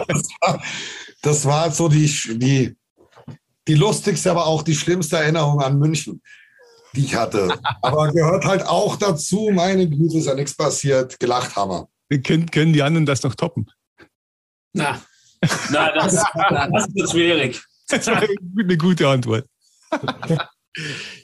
Das, 0.06 0.28
war, 0.40 0.62
das 1.22 1.44
war 1.44 1.72
so 1.72 1.88
die, 1.88 2.06
die, 2.38 2.76
die 3.68 3.74
lustigste, 3.74 4.30
aber 4.30 4.46
auch 4.46 4.62
die 4.62 4.74
schlimmste 4.74 5.16
Erinnerung 5.16 5.60
an 5.60 5.78
München, 5.78 6.22
die 6.94 7.04
ich 7.04 7.14
hatte. 7.14 7.58
Aber 7.82 8.12
gehört 8.12 8.44
halt 8.44 8.64
auch 8.66 8.96
dazu, 8.96 9.50
meine 9.52 9.88
Güte, 9.88 10.18
ist 10.18 10.26
ja 10.26 10.34
nichts 10.34 10.54
passiert, 10.54 11.18
gelacht 11.18 11.56
haben 11.56 11.88
wir. 12.08 12.22
Können, 12.22 12.50
können 12.50 12.72
die 12.72 12.82
anderen 12.82 13.06
das 13.06 13.22
noch 13.22 13.34
toppen? 13.34 13.66
Na, 14.72 15.00
Nein, 15.70 15.90
das, 15.94 16.14
das 16.14 16.94
wird 16.94 17.10
schwierig. 17.10 17.62
Das 17.88 18.06
war 18.06 18.22
eine 18.58 18.76
gute 18.76 19.08
Antwort. 19.08 19.46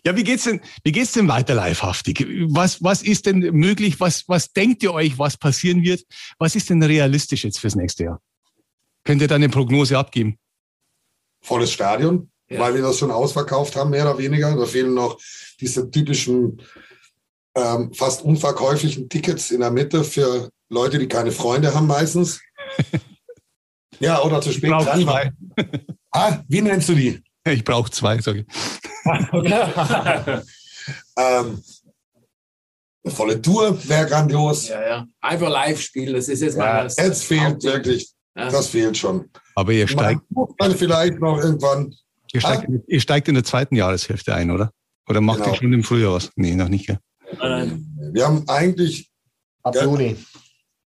Ja, 0.05 0.17
wie 0.17 0.25
geht's 0.25 0.45
denn, 0.45 0.61
wie 0.85 0.93
geht's 0.93 1.13
denn 1.13 1.29
weiter 1.29 1.55
livehaftig? 1.55 2.27
Was, 2.49 2.83
was 2.83 3.03
ist 3.03 3.27
denn 3.27 3.39
möglich? 3.39 4.01
Was, 4.01 4.25
was 4.29 4.53
denkt 4.53 4.83
ihr 4.83 4.95
euch, 4.95 5.19
was 5.19 5.37
passieren 5.37 5.83
wird? 5.83 6.03
Was 6.39 6.55
ist 6.55 6.71
denn 6.71 6.83
realistisch 6.83 7.45
jetzt 7.45 7.59
fürs 7.59 7.75
nächste 7.75 8.05
Jahr? 8.05 8.21
Könnt 9.05 9.21
ihr 9.21 9.29
da 9.29 9.35
eine 9.35 9.49
Prognose 9.49 9.99
abgeben? 9.99 10.39
volles 11.43 11.73
Stadion, 11.73 12.31
Ja. 12.53 12.61
weil 12.61 12.75
wir 12.75 12.83
das 12.83 12.99
schon 12.99 13.11
ausverkauft 13.11 13.77
haben, 13.77 13.91
mehr 13.91 14.05
oder 14.09 14.19
weniger. 14.19 14.55
Da 14.57 14.67
fehlen 14.67 14.95
noch 14.95 15.19
diese 15.61 15.91
typischen 15.91 16.61
ähm, 17.57 17.93
fast 17.95 18.23
unverkäuflichen 18.25 19.09
Tickets 19.09 19.51
in 19.51 19.61
der 19.61 19.71
Mitte 19.71 20.05
für 20.05 20.51
Leute, 20.71 20.99
die 20.99 21.09
keine 21.09 21.33
Freunde 21.33 21.75
haben 21.75 21.87
meistens. 21.87 22.41
Ja, 24.01 24.21
oder 24.23 24.41
zu 24.41 24.51
Ich 24.51 24.57
spät 24.57 24.71
brauche 24.71 24.85
dran 24.87 25.03
zwei. 25.03 25.33
Ah, 26.11 26.39
wie 26.49 26.61
nennst 26.61 26.89
du 26.89 26.95
die? 26.95 27.23
Ich 27.45 27.63
brauche 27.63 27.89
zwei, 27.91 28.19
sage 28.21 28.41
ich. 28.41 28.47
Ähm, 31.17 31.63
eine 33.05 33.15
volle 33.15 33.41
Tour 33.41 33.79
wäre 33.89 34.07
grandios. 34.07 34.69
Ja, 34.69 34.81
ja. 34.85 35.07
Einfach 35.21 35.49
live 35.51 35.81
spielen, 35.81 36.15
das 36.15 36.29
ist 36.29 36.41
jetzt 36.41 36.57
Ja, 36.57 36.65
mal 36.65 36.85
das. 36.85 36.97
Jetzt 36.97 37.25
fehlt 37.25 37.43
Hauptding. 37.43 37.73
wirklich, 37.73 38.13
das 38.35 38.67
fehlt 38.69 38.97
schon. 38.97 39.31
Aber 39.55 39.71
ihr 39.73 39.87
steigt, 39.87 40.23
man 40.59 40.75
vielleicht 40.75 41.21
noch 41.21 41.39
irgendwann. 41.39 41.95
Ihr, 42.33 42.41
steigt, 42.41 42.69
ihr 42.87 43.01
steigt 43.01 43.29
in 43.29 43.35
der 43.35 43.45
zweiten 43.45 43.75
Jahreshälfte 43.77 44.35
ein, 44.35 44.51
oder? 44.51 44.73
Oder 45.09 45.21
macht 45.21 45.39
Genau. 45.41 45.51
ihr 45.53 45.57
schon 45.57 45.73
im 45.73 45.83
Frühjahr 45.85 46.15
was? 46.15 46.31
Nee, 46.37 46.55
noch 46.55 46.69
nicht. 46.69 46.87
Gell? 46.87 46.99
Nein, 47.39 47.89
Wir 48.13 48.27
haben 48.27 48.49
eigentlich, 48.49 49.11
Ab 49.63 49.75
Ja. 49.77 49.85
Juni. 49.85 50.17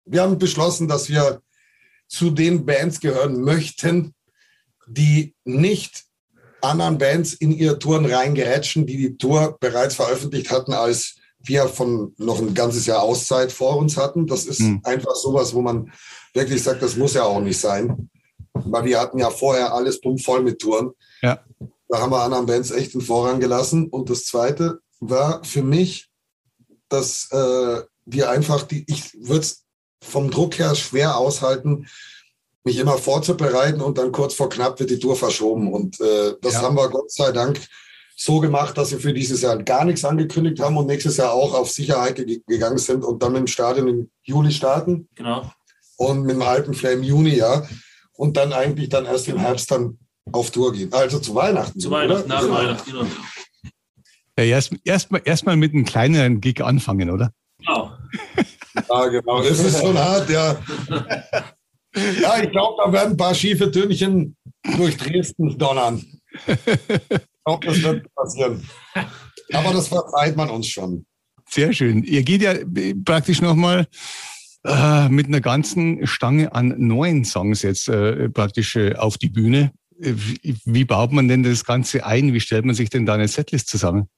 wir 0.06 0.22
haben 0.22 0.38
beschlossen, 0.38 0.88
dass 0.88 1.08
wir 1.08 1.40
zu 2.08 2.30
den 2.30 2.64
Bands 2.66 3.00
gehören 3.00 3.40
möchten, 3.42 4.14
die 4.86 5.34
nicht 5.44 6.04
anderen 6.60 6.98
Bands 6.98 7.32
in 7.34 7.52
ihre 7.52 7.78
Touren 7.78 8.06
reingerätschen, 8.06 8.86
die 8.86 8.96
die 8.96 9.16
Tour 9.16 9.56
bereits 9.60 9.94
veröffentlicht 9.96 10.50
hatten, 10.50 10.72
als 10.72 11.16
wir 11.44 11.66
von 11.68 12.14
noch 12.18 12.40
ein 12.40 12.54
ganzes 12.54 12.86
Jahr 12.86 13.02
Auszeit 13.02 13.50
vor 13.50 13.76
uns 13.76 13.96
hatten. 13.96 14.26
Das 14.26 14.44
ist 14.46 14.60
Hm. 14.60 14.80
einfach 14.84 15.14
sowas, 15.16 15.54
wo 15.54 15.60
man 15.62 15.90
wirklich 16.34 16.62
sagt, 16.62 16.82
das 16.82 16.96
muss 16.96 17.14
ja 17.14 17.24
auch 17.24 17.40
nicht 17.40 17.58
sein. 17.58 18.08
Weil 18.54 18.84
wir 18.84 19.00
hatten 19.00 19.18
ja 19.18 19.30
vorher 19.30 19.72
alles 19.72 20.00
voll 20.22 20.42
mit 20.42 20.60
Touren. 20.60 20.92
Ja. 21.22 21.42
Da 21.88 22.00
haben 22.00 22.12
wir 22.12 22.22
anderen 22.22 22.46
Bands 22.46 22.70
echt 22.70 22.94
den 22.94 23.00
Vorrang 23.00 23.40
gelassen. 23.40 23.88
Und 23.88 24.08
das 24.10 24.24
Zweite 24.24 24.80
war 25.00 25.42
für 25.44 25.62
mich, 25.62 26.08
dass 26.88 27.28
äh, 27.32 27.82
wir 28.06 28.30
einfach, 28.30 28.62
die, 28.62 28.84
ich 28.88 29.14
würde 29.14 29.40
es 29.40 29.64
vom 30.02 30.30
Druck 30.30 30.58
her 30.58 30.74
schwer 30.74 31.16
aushalten, 31.16 31.86
mich 32.64 32.78
immer 32.78 32.98
vorzubereiten 32.98 33.80
und 33.80 33.98
dann 33.98 34.12
kurz 34.12 34.34
vor 34.34 34.48
knapp 34.48 34.78
wird 34.78 34.90
die 34.90 34.98
Tour 34.98 35.16
verschoben. 35.16 35.72
Und 35.72 36.00
äh, 36.00 36.34
das 36.40 36.54
Ja. 36.54 36.62
haben 36.62 36.76
wir 36.76 36.88
Gott 36.88 37.10
sei 37.10 37.32
Dank 37.32 37.60
so 38.16 38.40
gemacht, 38.40 38.78
dass 38.78 38.92
wir 38.92 39.00
für 39.00 39.12
dieses 39.12 39.42
Jahr 39.42 39.60
gar 39.62 39.84
nichts 39.84 40.04
angekündigt 40.04 40.60
haben 40.60 40.76
und 40.76 40.86
nächstes 40.86 41.16
Jahr 41.16 41.32
auch 41.32 41.54
auf 41.54 41.70
Sicherheit 41.70 42.16
ge 42.16 42.40
gegangen 42.46 42.78
sind 42.78 43.04
und 43.04 43.22
dann 43.22 43.32
mit 43.32 43.40
dem 43.40 43.46
Stadion 43.48 43.88
im 43.88 44.10
Juli 44.22 44.52
starten 44.52 45.08
genau. 45.14 45.50
und 45.96 46.22
mit 46.22 46.36
dem 46.36 46.42
Alpenflair 46.42 46.92
im 46.92 47.02
Juni, 47.02 47.36
ja. 47.36 47.66
Und 48.14 48.36
dann 48.36 48.52
eigentlich 48.52 48.88
dann 48.88 49.06
erst 49.06 49.28
im 49.28 49.38
Herbst 49.38 49.70
dann 49.70 49.98
auf 50.30 50.50
Tour 50.50 50.72
gehen. 50.72 50.92
Also 50.92 51.18
zu 51.18 51.34
Weihnachten. 51.34 51.78
Zu 51.80 51.88
oder? 51.88 51.98
Weihnachten, 51.98 52.28
nach 52.28 52.42
Genau. 52.42 52.54
Weihnachten, 52.54 52.90
genau. 52.90 53.06
Ja, 54.38 54.44
erst 54.44 54.74
erstmal 54.84 55.22
erst 55.24 55.44
mal 55.44 55.56
mit 55.56 55.72
einem 55.72 55.84
kleineren 55.84 56.40
Gig 56.40 56.62
anfangen, 56.62 57.10
oder? 57.10 57.32
Genau. 57.58 57.92
Ja, 58.88 59.06
genau. 59.08 59.42
Das 59.42 59.58
ist 59.58 59.80
schon 59.80 59.98
hart, 59.98 60.30
ja. 60.30 60.58
Ja, 61.94 62.42
ich 62.42 62.50
glaube, 62.50 62.82
da 62.82 62.92
werden 62.92 63.10
ein 63.12 63.16
paar 63.16 63.34
schiefe 63.34 63.70
Tönchen 63.70 64.36
durch 64.76 64.96
Dresden 64.96 65.58
donnern. 65.58 66.02
Ich 66.46 66.56
glaube, 67.44 67.66
das 67.66 67.82
wird 67.82 68.14
passieren. 68.14 68.66
Aber 69.52 69.72
das 69.72 69.88
verzeiht 69.88 70.36
man 70.36 70.48
uns 70.48 70.68
schon. 70.68 71.04
Sehr 71.50 71.72
schön. 71.74 72.02
Ihr 72.04 72.22
geht 72.22 72.40
ja 72.40 72.54
praktisch 73.04 73.42
nochmal 73.42 73.86
äh, 74.64 75.08
mit 75.08 75.26
einer 75.26 75.40
ganzen 75.40 76.06
Stange 76.06 76.54
an 76.54 76.74
neuen 76.78 77.24
Songs 77.24 77.62
jetzt 77.62 77.88
äh, 77.88 78.28
praktisch 78.28 78.76
äh, 78.76 78.94
auf 78.94 79.18
die 79.18 79.28
Bühne. 79.28 79.72
Äh, 80.00 80.12
Wie, 80.14 80.56
wie 80.64 80.84
baut 80.84 81.12
man 81.12 81.28
denn 81.28 81.42
das 81.42 81.64
Ganze 81.64 82.04
ein? 82.06 82.32
Wie 82.32 82.40
stellt 82.40 82.64
man 82.64 82.74
sich 82.74 82.90
denn 82.90 83.06
da 83.06 83.14
eine 83.14 83.28
Setlist 83.28 83.68
zusammen? 83.68 84.08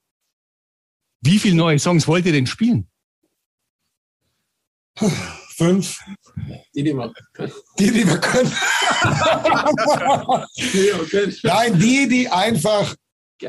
Wie 1.22 1.38
viele 1.38 1.56
neue 1.56 1.78
Songs 1.78 2.06
wollt 2.06 2.26
ihr 2.26 2.32
denn 2.32 2.46
spielen? 2.46 2.88
Fünf, 5.56 6.00
Die, 6.74 6.82
die 6.82 6.92
man 6.92 7.12
die, 7.78 7.90
die 7.90 8.06
wir 8.06 8.18
können. 8.18 8.52
Nein, 11.42 11.78
die, 11.78 12.08
die 12.08 12.28
einfach. 12.28 12.94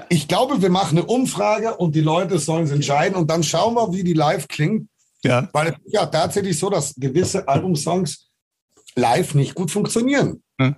Ich 0.09 0.27
glaube, 0.27 0.61
wir 0.61 0.69
machen 0.69 0.97
eine 0.97 1.07
Umfrage 1.07 1.75
und 1.75 1.95
die 1.95 2.01
Leute 2.01 2.39
sollen 2.39 2.65
es 2.65 2.71
entscheiden 2.71 3.15
und 3.15 3.29
dann 3.29 3.43
schauen 3.43 3.75
wir, 3.75 3.93
wie 3.93 4.03
die 4.03 4.13
live 4.13 4.47
klingt. 4.47 4.89
Ja, 5.25 5.49
Weil 5.53 5.67
es 5.67 5.73
ist 5.85 5.93
ja 5.93 6.05
tatsächlich 6.05 6.57
so, 6.57 6.69
dass 6.69 6.93
gewisse 6.95 7.47
Albumsongs 7.47 8.29
live 8.95 9.33
nicht 9.33 9.55
gut 9.55 9.71
funktionieren. 9.71 10.43
Hm. 10.59 10.75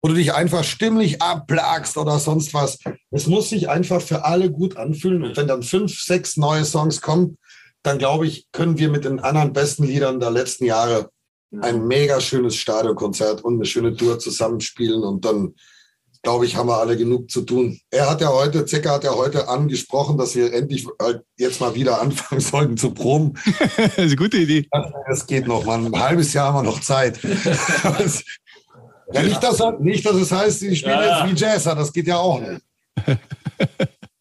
Wo 0.00 0.08
du 0.08 0.14
dich 0.14 0.32
einfach 0.32 0.62
stimmlich 0.62 1.20
abplagst 1.20 1.96
oder 1.96 2.18
sonst 2.18 2.54
was. 2.54 2.78
Es 3.10 3.26
muss 3.26 3.50
sich 3.50 3.68
einfach 3.68 4.00
für 4.00 4.24
alle 4.24 4.50
gut 4.50 4.76
anfühlen. 4.76 5.24
Und 5.24 5.36
wenn 5.36 5.48
dann 5.48 5.64
fünf, 5.64 6.00
sechs 6.00 6.36
neue 6.36 6.64
Songs 6.64 7.00
kommen, 7.00 7.36
dann 7.82 7.98
glaube 7.98 8.26
ich, 8.26 8.46
können 8.52 8.78
wir 8.78 8.90
mit 8.90 9.04
den 9.04 9.18
anderen 9.18 9.52
besten 9.52 9.84
Liedern 9.84 10.20
der 10.20 10.30
letzten 10.30 10.64
Jahre 10.64 11.10
ein 11.60 11.86
mega 11.86 12.20
schönes 12.20 12.56
Stadionkonzert 12.56 13.42
und 13.42 13.54
eine 13.54 13.64
schöne 13.64 13.96
Tour 13.96 14.18
zusammenspielen. 14.18 15.02
Und 15.02 15.24
dann, 15.24 15.54
glaube 16.22 16.46
ich, 16.46 16.56
haben 16.56 16.68
wir 16.68 16.78
alle 16.78 16.96
genug 16.96 17.30
zu 17.30 17.42
tun. 17.42 17.80
Er 17.90 18.10
hat 18.10 18.20
ja 18.20 18.28
heute, 18.28 18.66
Zecker 18.66 18.92
hat 18.92 19.04
ja 19.04 19.14
heute 19.14 19.48
angesprochen, 19.48 20.18
dass 20.18 20.34
wir 20.34 20.52
endlich 20.52 20.86
halt 21.00 21.22
jetzt 21.36 21.60
mal 21.60 21.74
wieder 21.74 22.00
anfangen 22.02 22.40
sollten 22.40 22.76
zu 22.76 22.92
proben. 22.92 23.34
das 23.76 23.88
ist 23.88 23.98
eine 23.98 24.16
gute 24.16 24.38
Idee. 24.38 24.68
Das 25.08 25.26
geht 25.26 25.46
noch, 25.46 25.64
man. 25.64 25.86
Ein 25.86 26.00
halbes 26.00 26.32
Jahr 26.32 26.52
haben 26.52 26.66
wir 26.66 26.70
noch 26.70 26.80
Zeit. 26.80 27.20
ja, 29.12 29.22
nicht, 29.22 29.42
dass, 29.42 29.62
nicht, 29.80 30.04
dass 30.04 30.16
es 30.16 30.32
heißt, 30.32 30.62
ich 30.62 30.80
spiele 30.80 30.94
Ja, 30.94 31.02
ja. 31.04 31.26
jetzt 31.26 31.40
wie 31.40 31.44
Jazzer, 31.44 31.74
das 31.74 31.92
geht 31.92 32.06
ja 32.06 32.18
auch 32.18 32.40
nicht. 32.40 32.60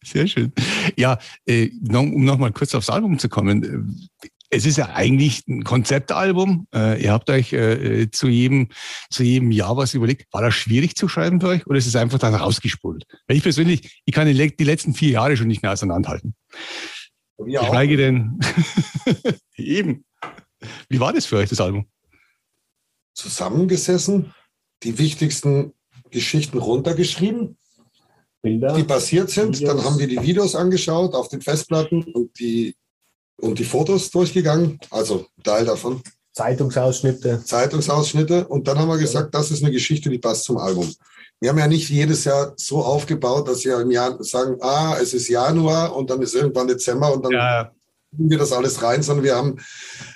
Sehr 0.04 0.28
schön. 0.28 0.54
Ja, 0.96 1.18
äh, 1.46 1.70
noch, 1.82 2.02
um 2.02 2.24
nochmal 2.24 2.54
kurz 2.54 2.74
aufs 2.74 2.90
Album 2.90 3.20
zu 3.20 3.28
kommen. 3.28 4.10
Äh, 4.50 4.58
Es 4.58 4.66
ist 4.66 4.78
ja 4.78 4.94
eigentlich 4.94 5.48
ein 5.48 5.64
Konzeptalbum. 5.64 6.68
Äh, 6.74 7.04
ihr 7.04 7.12
habt 7.12 7.30
euch 7.30 7.54
äh, 7.54 8.10
zu, 8.12 8.28
jedem, 8.28 8.70
zu 9.10 9.24
jedem 9.24 9.52
Jahr 9.52 9.78
was 9.78 9.94
überlegt. 9.94 10.32
War 10.32 10.42
das 10.42 10.56
schwierig 10.56 10.96
zu 10.96 11.08
schreiben 11.08 11.42
für 11.42 11.48
euch 11.48 11.68
oder 11.68 11.78
ist 11.78 11.88
es 11.88 11.96
einfach 11.96 12.20
dann 12.20 12.36
rausgespult? 12.36 13.06
Weil 13.28 13.38
ich 13.38 13.44
persönlich, 13.44 14.02
ich 14.06 14.14
kann 14.14 14.28
die, 14.28 14.56
die 14.56 14.64
letzten 14.64 14.94
vier 14.94 15.12
Jahre 15.12 15.38
schon 15.38 15.48
nicht 15.48 15.62
mehr 15.62 15.74
auseinanderhalten. 15.74 16.36
Wir 17.38 17.62
auch. 17.62 17.66
Geschweige 17.66 17.98
denn. 17.98 18.40
Eben. 19.56 20.06
Wie 20.90 21.00
war 21.00 21.14
das 21.14 21.26
für 21.26 21.38
euch, 21.38 21.50
das 21.50 21.62
Album? 21.62 21.88
Zusammengesessen, 23.14 24.34
die 24.84 24.98
wichtigsten 24.98 25.74
Geschichten 26.12 26.58
runtergeschrieben, 26.58 27.58
Bilder. 28.42 28.76
die 28.76 28.84
passiert 28.84 29.30
sind. 29.30 29.60
Videos. 29.60 29.76
Dann 29.76 29.86
haben 29.86 30.00
wir 30.00 30.08
die 30.08 30.22
Videos 30.22 30.56
angeschaut 30.56 31.14
auf 31.14 31.28
den 31.30 31.42
Festplatten 31.42 32.04
und 32.04 32.38
die, 32.40 32.76
und 33.40 33.60
die 33.60 33.64
Fotos 33.64 34.10
durchgegangen. 34.12 34.80
Also 34.90 35.28
Teil 35.44 35.66
davon. 35.66 36.02
Zeitungsausschnitte. 36.34 37.44
Zeitungsausschnitte 37.44 38.48
und 38.48 38.68
dann 38.68 38.78
haben 38.78 38.90
wir 38.90 38.98
gesagt, 38.98 39.34
das 39.34 39.50
ist 39.50 39.64
eine 39.64 39.72
Geschichte, 39.72 40.10
die 40.10 40.20
passt 40.20 40.44
zum 40.44 40.58
Album. 40.58 40.94
Wir 41.40 41.50
haben 41.50 41.58
ja 41.58 41.68
nicht 41.68 41.90
jedes 41.90 42.24
Jahr 42.24 42.54
so 42.56 42.84
aufgebaut, 42.84 43.48
dass 43.48 43.64
wir 43.64 43.80
im 43.80 43.92
Jahr 43.92 44.22
sagen, 44.24 44.58
ah, 44.62 44.98
es 45.02 45.14
ist 45.14 45.28
Januar 45.30 45.96
und 45.96 46.10
dann 46.10 46.22
ist 46.22 46.36
irgendwann 46.36 46.68
Dezember 46.68 47.14
und 47.14 47.24
dann 47.24 47.32
Ja, 47.32 47.72
tun 48.16 48.30
wir 48.30 48.38
das 48.38 48.52
alles 48.52 48.82
rein, 48.82 49.04
sondern 49.04 49.24
wir 49.24 49.36
haben 49.36 49.58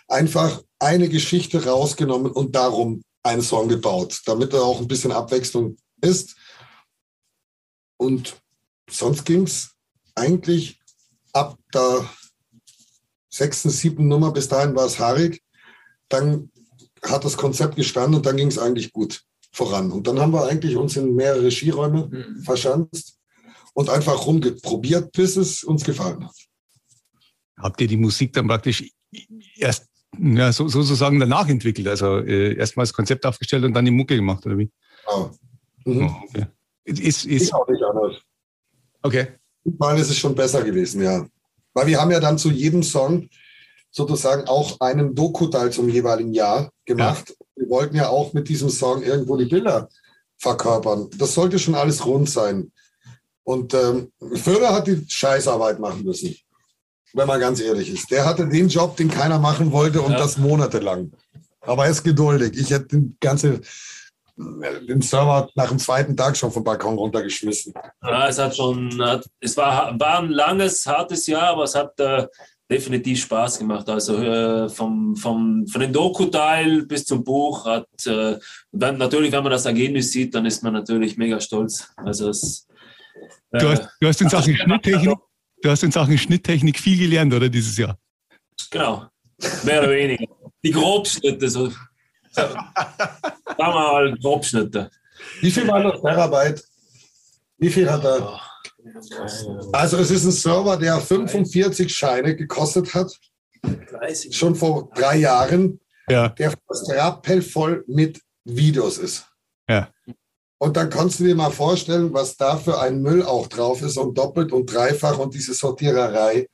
einfach 0.08 0.62
eine 0.80 1.10
Geschichte 1.10 1.66
rausgenommen 1.66 2.32
und 2.32 2.56
darum 2.56 3.04
einen 3.24 3.42
Song 3.42 3.68
gebaut, 3.68 4.22
damit 4.26 4.54
da 4.54 4.62
auch 4.62 4.80
ein 4.80 4.88
bisschen 4.88 5.12
Abwechslung 5.12 5.78
ist. 6.02 6.36
Und 7.98 8.36
sonst 8.90 9.26
ging 9.26 9.44
es 9.44 9.72
eigentlich 10.16 10.80
ab 11.34 11.58
der 11.74 12.10
sechsten, 13.32 13.70
siebten 13.72 14.08
Nummer, 14.08 14.32
bis 14.32 14.48
dahin 14.48 14.76
war 14.76 14.86
es 14.86 15.00
haarig. 15.00 15.42
Dann 16.10 16.52
hat 17.04 17.26
das 17.26 17.38
Konzept 17.38 17.76
gestanden 17.78 18.16
und 18.16 18.26
dann 18.26 18.38
ging 18.38 18.48
es 18.50 18.60
eigentlich 18.60 18.92
gut 18.94 19.24
voran. 19.52 19.92
Und 19.92 20.06
dann 20.08 20.20
haben 20.20 20.34
wir 20.34 20.46
eigentlich 20.46 20.76
uns 20.76 20.96
in 20.98 21.16
mehrere 21.16 21.50
Skiräume 21.50 22.08
Mhm. 22.12 22.44
verschanzt 22.44 23.18
und 23.74 23.90
einfach 23.90 24.26
rumgeprobiert, 24.28 25.12
bis 25.14 25.36
es 25.38 25.64
uns 25.64 25.84
gefallen 25.84 26.26
hat. 26.26 26.36
habt 27.58 27.80
ihr 27.80 27.88
die 27.88 27.98
Musik 27.98 28.34
dann 28.34 28.48
praktisch 28.48 28.90
erst 29.56 29.88
ja, 30.20 30.52
so, 30.52 30.68
sozusagen 30.68 31.20
danach 31.20 31.48
entwickelt? 31.48 31.88
Also 31.88 32.18
äh, 32.20 32.56
erstmal 32.56 32.86
das 32.86 32.94
Konzept 32.94 33.26
aufgestellt 33.26 33.64
und 33.64 33.74
dann 33.74 33.86
die 33.86 33.92
Mucke 33.92 34.16
gemacht, 34.16 34.46
oder 34.46 34.58
wie? 34.58 34.70
Ja. 35.08 35.32
Mhm. 35.86 36.06
Oh, 36.08 36.16
okay. 36.28 36.48
Ist, 36.86 37.00
Ist 37.00 37.26
ist, 37.26 37.54
auch 37.54 37.68
nicht 37.68 37.84
anders. 37.84 38.16
okay. 39.04 39.28
Weil 39.64 40.00
es 40.00 40.10
ist 40.10 40.18
schon 40.18 40.34
besser 40.36 40.64
gewesen, 40.64 41.04
ja. 41.04 41.26
Weil 41.74 41.88
wir 41.88 42.00
haben 42.02 42.12
ja 42.12 42.20
dann 42.20 42.38
zu 42.38 42.50
jedem 42.52 42.84
Song 42.84 43.30
sozusagen 43.92 44.48
auch 44.48 44.80
einen 44.80 45.16
Doku-Teil 45.16 45.72
zum 45.72 45.90
jeweiligen 45.90 46.34
Jahr 46.34 46.72
gemacht. 46.86 47.36
Wir 47.56 47.70
wollten 47.70 47.96
ja 47.96 48.10
auch 48.10 48.34
mit 48.34 48.48
diesem 48.50 48.70
Song 48.70 49.04
irgendwo 49.04 49.36
die 49.38 49.46
Bilder 49.46 49.90
verkörpern. 50.38 51.10
Das 51.18 51.34
sollte 51.34 51.60
schon 51.60 51.76
alles 51.76 52.06
rund 52.06 52.30
sein. 52.30 52.72
Und 53.44 53.74
ähm, 53.74 54.12
Föder 54.36 54.74
hat 54.74 54.88
die 54.88 55.04
Scheißarbeit 55.08 55.80
machen 55.80 56.04
müssen, 56.04 56.36
wenn 57.14 57.28
man 57.28 57.40
ganz 57.40 57.60
ehrlich 57.60 57.90
ist. 57.92 58.10
Der 58.12 58.26
hatte 58.26 58.48
den 58.48 58.68
Job, 58.70 58.96
den 58.98 59.10
keiner 59.10 59.40
machen 59.40 59.72
wollte 59.72 60.02
und 60.02 60.14
Ja. 60.14 60.18
das 60.18 60.38
monatelang. 60.38 61.12
Aber 61.62 61.86
er 61.86 61.92
ist 61.92 62.04
geduldig. 62.04 62.58
Ich 62.58 62.70
hätte 62.72 62.98
die 63.00 63.16
ganze 63.20 63.62
den 64.38 65.02
Server 65.02 65.50
nach 65.56 65.70
dem 65.70 65.80
zweiten 65.80 66.16
Tag 66.16 66.36
schon 66.38 66.52
vom 66.52 66.64
Balkon 66.64 66.98
runtergeschmissen. 66.98 67.74
Ja, 68.04 68.28
es 68.28 68.40
hat 68.40 68.56
schon, 68.56 69.02
hat, 69.02 69.26
es 69.40 69.56
war, 69.58 70.00
war 70.00 70.20
ein 70.20 70.30
langes, 70.30 70.86
hartes 70.86 71.28
Jahr, 71.28 71.50
aber 71.50 71.64
es 71.64 71.76
hat 71.76 72.00
äh, 72.00 72.28
definitiv 72.72 73.22
Spaß 73.22 73.60
gemacht. 73.60 73.88
Also 73.90 74.18
äh, 74.18 74.70
vom, 74.70 75.16
vom, 75.16 75.68
von 75.68 75.82
dem 75.82 75.92
Doku-Teil 75.92 76.86
bis 76.86 77.06
zum 77.06 77.24
Buch 77.24 77.66
hat, 77.66 77.88
äh, 78.06 78.38
dann 78.72 78.98
natürlich, 78.98 79.32
wenn 79.32 79.44
man 79.44 79.52
das 79.52 79.66
Ergebnis 79.66 80.12
sieht, 80.12 80.34
dann 80.34 80.46
ist 80.46 80.64
man 80.64 80.74
natürlich 80.74 81.18
mega 81.18 81.40
stolz. 81.40 81.92
Also 81.98 82.30
es, 82.30 82.68
äh, 83.52 83.60
Du 83.60 83.70
hast, 83.70 83.90
du 84.00 84.08
hast 84.08 84.22
in 84.22 84.30
Sachen 84.30 84.56
Schnitttechnik, 84.58 85.18
du 85.62 85.70
hast 85.70 85.84
in 85.84 85.92
Sachen 85.92 86.18
Schnitttechnik 86.18 86.80
viel 86.80 86.98
gelernt, 86.98 87.34
oder 87.34 87.50
dieses 87.50 87.78
Jahr? 87.78 88.00
Genau, 88.70 89.06
mehr 89.64 89.82
oder 89.82 89.92
weniger. 89.92 90.26
Die 90.64 90.72
Grobschnitte, 90.72 91.50
so. 91.50 91.72
Sagen 92.36 92.70
wir 93.58 93.68
mal 93.74 94.18
Grobschnitte. 94.20 94.90
Wie 95.42 95.52
viel 95.52 95.68
war 95.68 95.84
das 95.84 96.02
Terabyte? 96.02 96.64
Wie 97.58 97.70
viel 97.70 97.90
hat 97.90 98.04
er? 98.04 98.40
Also 99.74 99.98
es 99.98 100.10
ist 100.10 100.26
ein 100.26 100.32
Server, 100.32 100.78
der 100.78 101.00
45 101.00 101.94
Scheine 101.96 102.36
gekostet 102.36 102.94
hat, 102.96 103.16
schon 104.32 104.56
vor 104.56 104.90
drei 104.96 105.18
Jahren, 105.18 105.80
Ja. 106.10 106.30
der 106.30 106.54
fast 106.68 106.90
rappelvoll 106.92 107.84
mit 107.88 108.20
Videos 108.44 108.98
ist. 108.98 109.26
Ja. 109.70 109.90
Und 110.58 110.78
dann 110.78 110.90
kannst 110.90 111.20
du 111.20 111.24
dir 111.26 111.36
mal 111.36 111.52
vorstellen, 111.52 112.14
was 112.14 112.36
da 112.38 112.58
für 112.58 112.80
ein 112.80 113.02
Müll 113.02 113.24
auch 113.24 113.48
drauf 113.48 113.82
ist 113.82 113.98
und 113.98 114.18
doppelt 114.18 114.52
und 114.52 114.72
dreifach 114.72 115.18
und 115.20 115.34
diese 115.34 115.54
Sortiererei. 115.54 116.48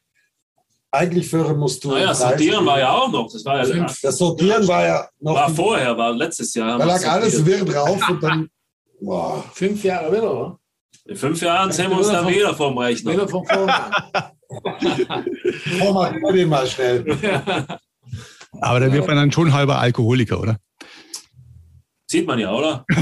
Eigentlich 0.91 1.27
führen 1.29 1.57
musst 1.57 1.83
du. 1.83 1.91
Naja, 1.91 2.07
30 2.07 2.19
Sortieren 2.25 2.65
war 2.65 2.79
ja 2.79 2.91
auch 2.91 3.11
noch. 3.11 3.31
Das 3.31 3.43
war 3.43 3.67
ja 3.67 3.85
Das 4.01 4.17
Sortieren 4.17 4.67
war 4.67 4.85
ja 4.85 5.07
noch. 5.19 5.35
war 5.35 5.49
vorher, 5.49 5.97
war 5.97 6.13
letztes 6.13 6.53
Jahr. 6.53 6.77
da 6.77 6.85
lag 6.85 7.05
alles 7.05 7.45
wirr 7.45 7.65
drauf 7.65 8.01
und 8.09 8.23
dann. 8.23 8.49
Boah. 9.01 9.43
Fünf 9.53 9.83
Jahre 9.83 10.11
wieder, 10.11 10.31
oder? 10.31 10.59
In 11.05 11.15
fünf 11.15 11.41
Jahren 11.41 11.71
sehen 11.71 11.89
wir 11.89 11.97
uns 11.97 12.07
dann 12.07 12.27
wieder 12.27 12.55
vom 12.55 12.77
Rechner. 12.77 13.13
Wieder 13.13 13.27
von 13.27 13.45
vorne. 13.45 13.73
Formatier 15.79 16.33
den 16.33 16.49
mal 16.49 16.67
schnell. 16.67 17.05
Aber 18.61 18.79
da 18.79 18.91
wird 18.91 19.07
man 19.07 19.15
dann 19.15 19.31
schon 19.31 19.53
halber 19.53 19.79
Alkoholiker, 19.79 20.39
oder? 20.39 20.57
Sieht 22.07 22.25
man 22.25 22.39
ja, 22.39 22.51
oder? 22.51 22.85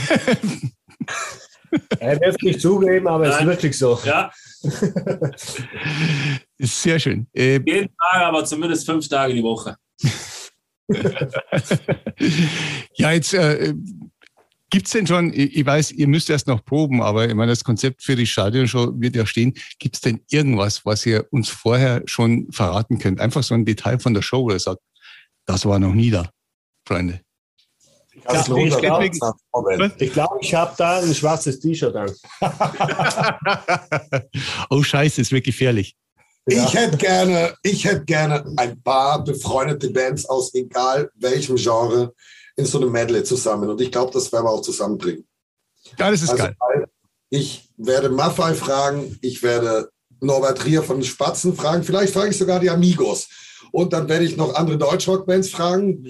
Er 1.99 2.19
wird 2.19 2.35
es 2.35 2.41
nicht 2.41 2.61
zugeben, 2.61 3.07
aber 3.07 3.27
es 3.27 3.39
ist 3.39 3.45
wirklich 3.45 3.77
so. 3.77 3.99
Ja, 4.03 4.31
Ist 6.57 6.81
sehr 6.81 6.99
schön. 6.99 7.27
Äh, 7.33 7.59
jeden 7.65 7.89
Tag, 7.97 8.21
aber 8.21 8.45
zumindest 8.45 8.85
fünf 8.85 9.07
Tage 9.07 9.33
die 9.33 9.43
Woche. 9.43 9.75
ja, 12.95 13.11
jetzt 13.11 13.33
äh, 13.33 13.73
gibt 14.69 14.85
es 14.87 14.93
denn 14.93 15.07
schon, 15.07 15.33
ich 15.33 15.57
ich 15.57 15.65
weiß, 15.65 15.91
ihr 15.91 16.07
müsst 16.07 16.29
erst 16.29 16.47
noch 16.47 16.63
proben, 16.63 17.01
aber 17.01 17.27
ich 17.27 17.33
meine, 17.33 17.51
das 17.51 17.63
Konzept 17.63 18.03
für 18.03 18.15
die 18.15 18.27
Stadionshow 18.27 18.93
wird 18.95 19.15
ja 19.15 19.25
stehen. 19.25 19.53
Gibt 19.79 19.95
es 19.95 20.01
denn 20.01 20.21
irgendwas, 20.29 20.85
was 20.85 21.05
ihr 21.05 21.25
uns 21.31 21.49
vorher 21.49 22.03
schon 22.05 22.51
verraten 22.51 22.99
könnt? 22.99 23.19
Einfach 23.19 23.43
so 23.43 23.53
ein 23.53 23.65
Detail 23.65 23.99
von 23.99 24.13
der 24.13 24.21
Show, 24.21 24.43
wo 24.43 24.51
ihr 24.51 24.59
sagt, 24.59 24.81
das 25.45 25.65
war 25.65 25.79
noch 25.79 25.93
nie 25.93 26.11
da, 26.11 26.29
Freunde. 26.87 27.24
Das 28.25 28.47
Ja, 28.47 28.53
lohnt 28.53 28.73
ich 28.73 28.77
glaub-. 28.79 30.01
Ich 30.01 30.13
glaube, 30.13 30.37
ich 30.41 30.53
habe 30.55 30.73
da 30.77 30.99
ein 30.99 31.13
schwarzes 31.13 31.59
T-Shirt 31.59 31.95
an. 31.95 32.11
oh 34.69 34.81
Scheiße, 34.81 35.21
ist 35.21 35.31
wirklich 35.31 35.55
gefährlich. 35.55 35.95
Ich 36.47 36.73
hätte 36.73 36.97
gerne, 36.97 37.55
ich 37.63 37.85
hätte 37.85 38.05
gerne 38.05 38.45
ein 38.57 38.81
paar 38.81 39.23
befreundete 39.23 39.89
Bands 39.89 40.25
aus 40.27 40.53
egal 40.53 41.09
welchem 41.15 41.55
Genre 41.55 42.13
in 42.55 42.65
so 42.65 42.79
einem 42.79 42.91
Medley 42.91 43.23
zusammen. 43.23 43.69
Und 43.69 43.81
ich 43.81 43.91
glaube, 43.91 44.11
das 44.13 44.31
werden 44.31 44.45
wir 44.45 44.51
auch 44.51 44.61
zusammenbringen. 44.61 45.27
Ja, 45.97 46.11
das 46.11 46.21
ist 46.21 46.29
Also, 46.29 46.43
geil. 46.43 46.87
ich 47.29 47.69
werde 47.77 48.09
Maffei 48.09 48.53
fragen, 48.53 49.17
ich 49.21 49.41
werde 49.43 49.89
Norbert 50.21 50.65
Rier 50.65 50.83
von 50.83 50.97
den 50.97 51.03
Spatzen 51.05 51.55
fragen, 51.55 51.83
vielleicht 51.83 52.13
frage 52.13 52.29
ich 52.29 52.37
sogar 52.37 52.59
die 52.59 52.69
Amigos. 52.69 53.27
Und 53.71 53.91
dann 53.91 54.07
werde 54.07 54.25
ich 54.25 54.37
noch 54.37 54.53
andere 54.55 54.77
Deutschrock-Bands 54.77 55.49
fragen 55.49 56.03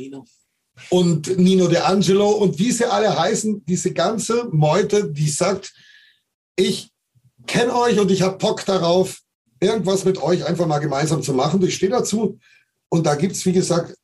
und 0.90 1.38
Nino 1.38 1.68
De 1.68 1.80
Angelo 1.80 2.30
und 2.32 2.60
wie 2.60 2.72
sie 2.72 2.86
alle 2.86 3.18
heißen, 3.18 3.66
diese 3.66 3.94
ganze 3.94 4.48
Meute, 4.52 5.12
die 5.12 5.30
sagt, 5.30 5.74
ich 6.56 6.92
kenne 7.48 7.76
euch 7.76 8.00
und 8.00 8.12
ich 8.12 8.22
habe 8.22 8.38
Bock 8.38 8.66
darauf, 8.66 9.20
irgendwas 9.60 10.06
mit 10.06 10.22
euch 10.22 10.46
einfach 10.46 10.68
mal 10.68 10.80
gemeinsam 10.80 11.22
zu 11.22 11.34
machen. 11.34 11.62
Ich 11.64 11.76
stehe 11.76 11.92
dazu 11.92 12.40
und 12.90 13.06
da 13.06 13.16
gibt 13.16 13.36
es, 13.36 13.46
wie 13.46 13.54
gesagt, 13.54 13.96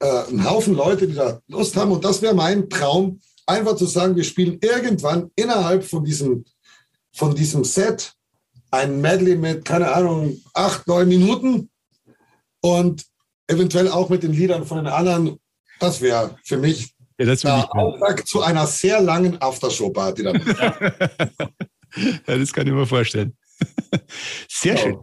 äh, 0.00 0.24
einen 0.28 0.48
Haufen 0.48 0.74
Leute, 0.74 1.06
die 1.06 1.14
da 1.14 1.40
Lust 1.48 1.76
haben 1.76 1.92
und 1.92 2.04
das 2.04 2.22
wäre 2.22 2.34
mein 2.34 2.68
Traum, 2.68 3.20
einfach 3.46 3.76
zu 3.76 3.86
sagen, 3.86 4.16
wir 4.16 4.24
spielen 4.24 4.58
irgendwann 4.60 5.30
innerhalb 5.36 5.84
von 5.84 6.04
diesem, 6.04 6.44
von 7.12 7.34
diesem 7.34 7.64
Set 7.64 8.14
ein 8.70 9.00
Medley 9.00 9.36
mit, 9.36 9.64
keine 9.64 9.92
Ahnung, 9.92 10.40
acht, 10.52 10.86
neun 10.88 11.08
Minuten 11.08 11.70
und 12.60 13.04
eventuell 13.46 13.88
auch 13.88 14.08
mit 14.08 14.22
den 14.22 14.32
Liedern 14.32 14.66
von 14.66 14.78
den 14.78 14.86
anderen. 14.88 15.38
Das 15.80 16.00
wäre 16.00 16.36
für 16.44 16.56
mich 16.56 16.94
Ja, 17.18 17.26
das, 17.26 17.40
der. 17.40 17.74
Auftakt 17.74 18.28
zu 18.28 18.42
einer 18.42 18.66
sehr 18.66 19.00
langen 19.00 19.40
Aftershow-Party. 19.40 20.22
dann. 20.22 20.42
ja, 22.26 22.36
das 22.38 22.52
kann 22.52 22.66
ich 22.66 22.72
mir 22.72 22.86
vorstellen. 22.86 23.36
Sehr 24.48 24.76
schön. 24.76 24.98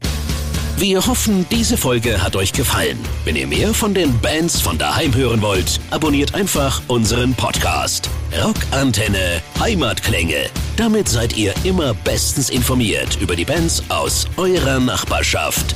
Wir 0.78 1.06
hoffen, 1.06 1.46
diese 1.52 1.78
Folge 1.78 2.24
hat 2.24 2.36
euch 2.36 2.54
gefallen. 2.54 2.98
Wenn 3.24 3.36
ihr 3.36 3.46
mehr 3.46 3.72
von 3.74 3.94
den 3.94 4.20
Bands 4.20 4.60
von 4.60 4.80
daheim 4.80 5.14
hören 5.14 5.42
wollt, 5.42 5.80
abonniert 5.92 6.34
einfach 6.34 6.82
unseren 6.88 7.36
Podcast. 7.36 8.10
Rockantenne 8.44 9.42
Heimatklänge. 9.60 10.50
Damit 10.78 11.08
seid 11.08 11.38
ihr 11.38 11.54
immer 11.64 11.94
bestens 11.94 12.50
informiert 12.50 13.20
über 13.22 13.36
die 13.36 13.46
Bands 13.46 13.84
aus 13.90 14.26
eurer 14.38 14.80
Nachbarschaft. 14.80 15.76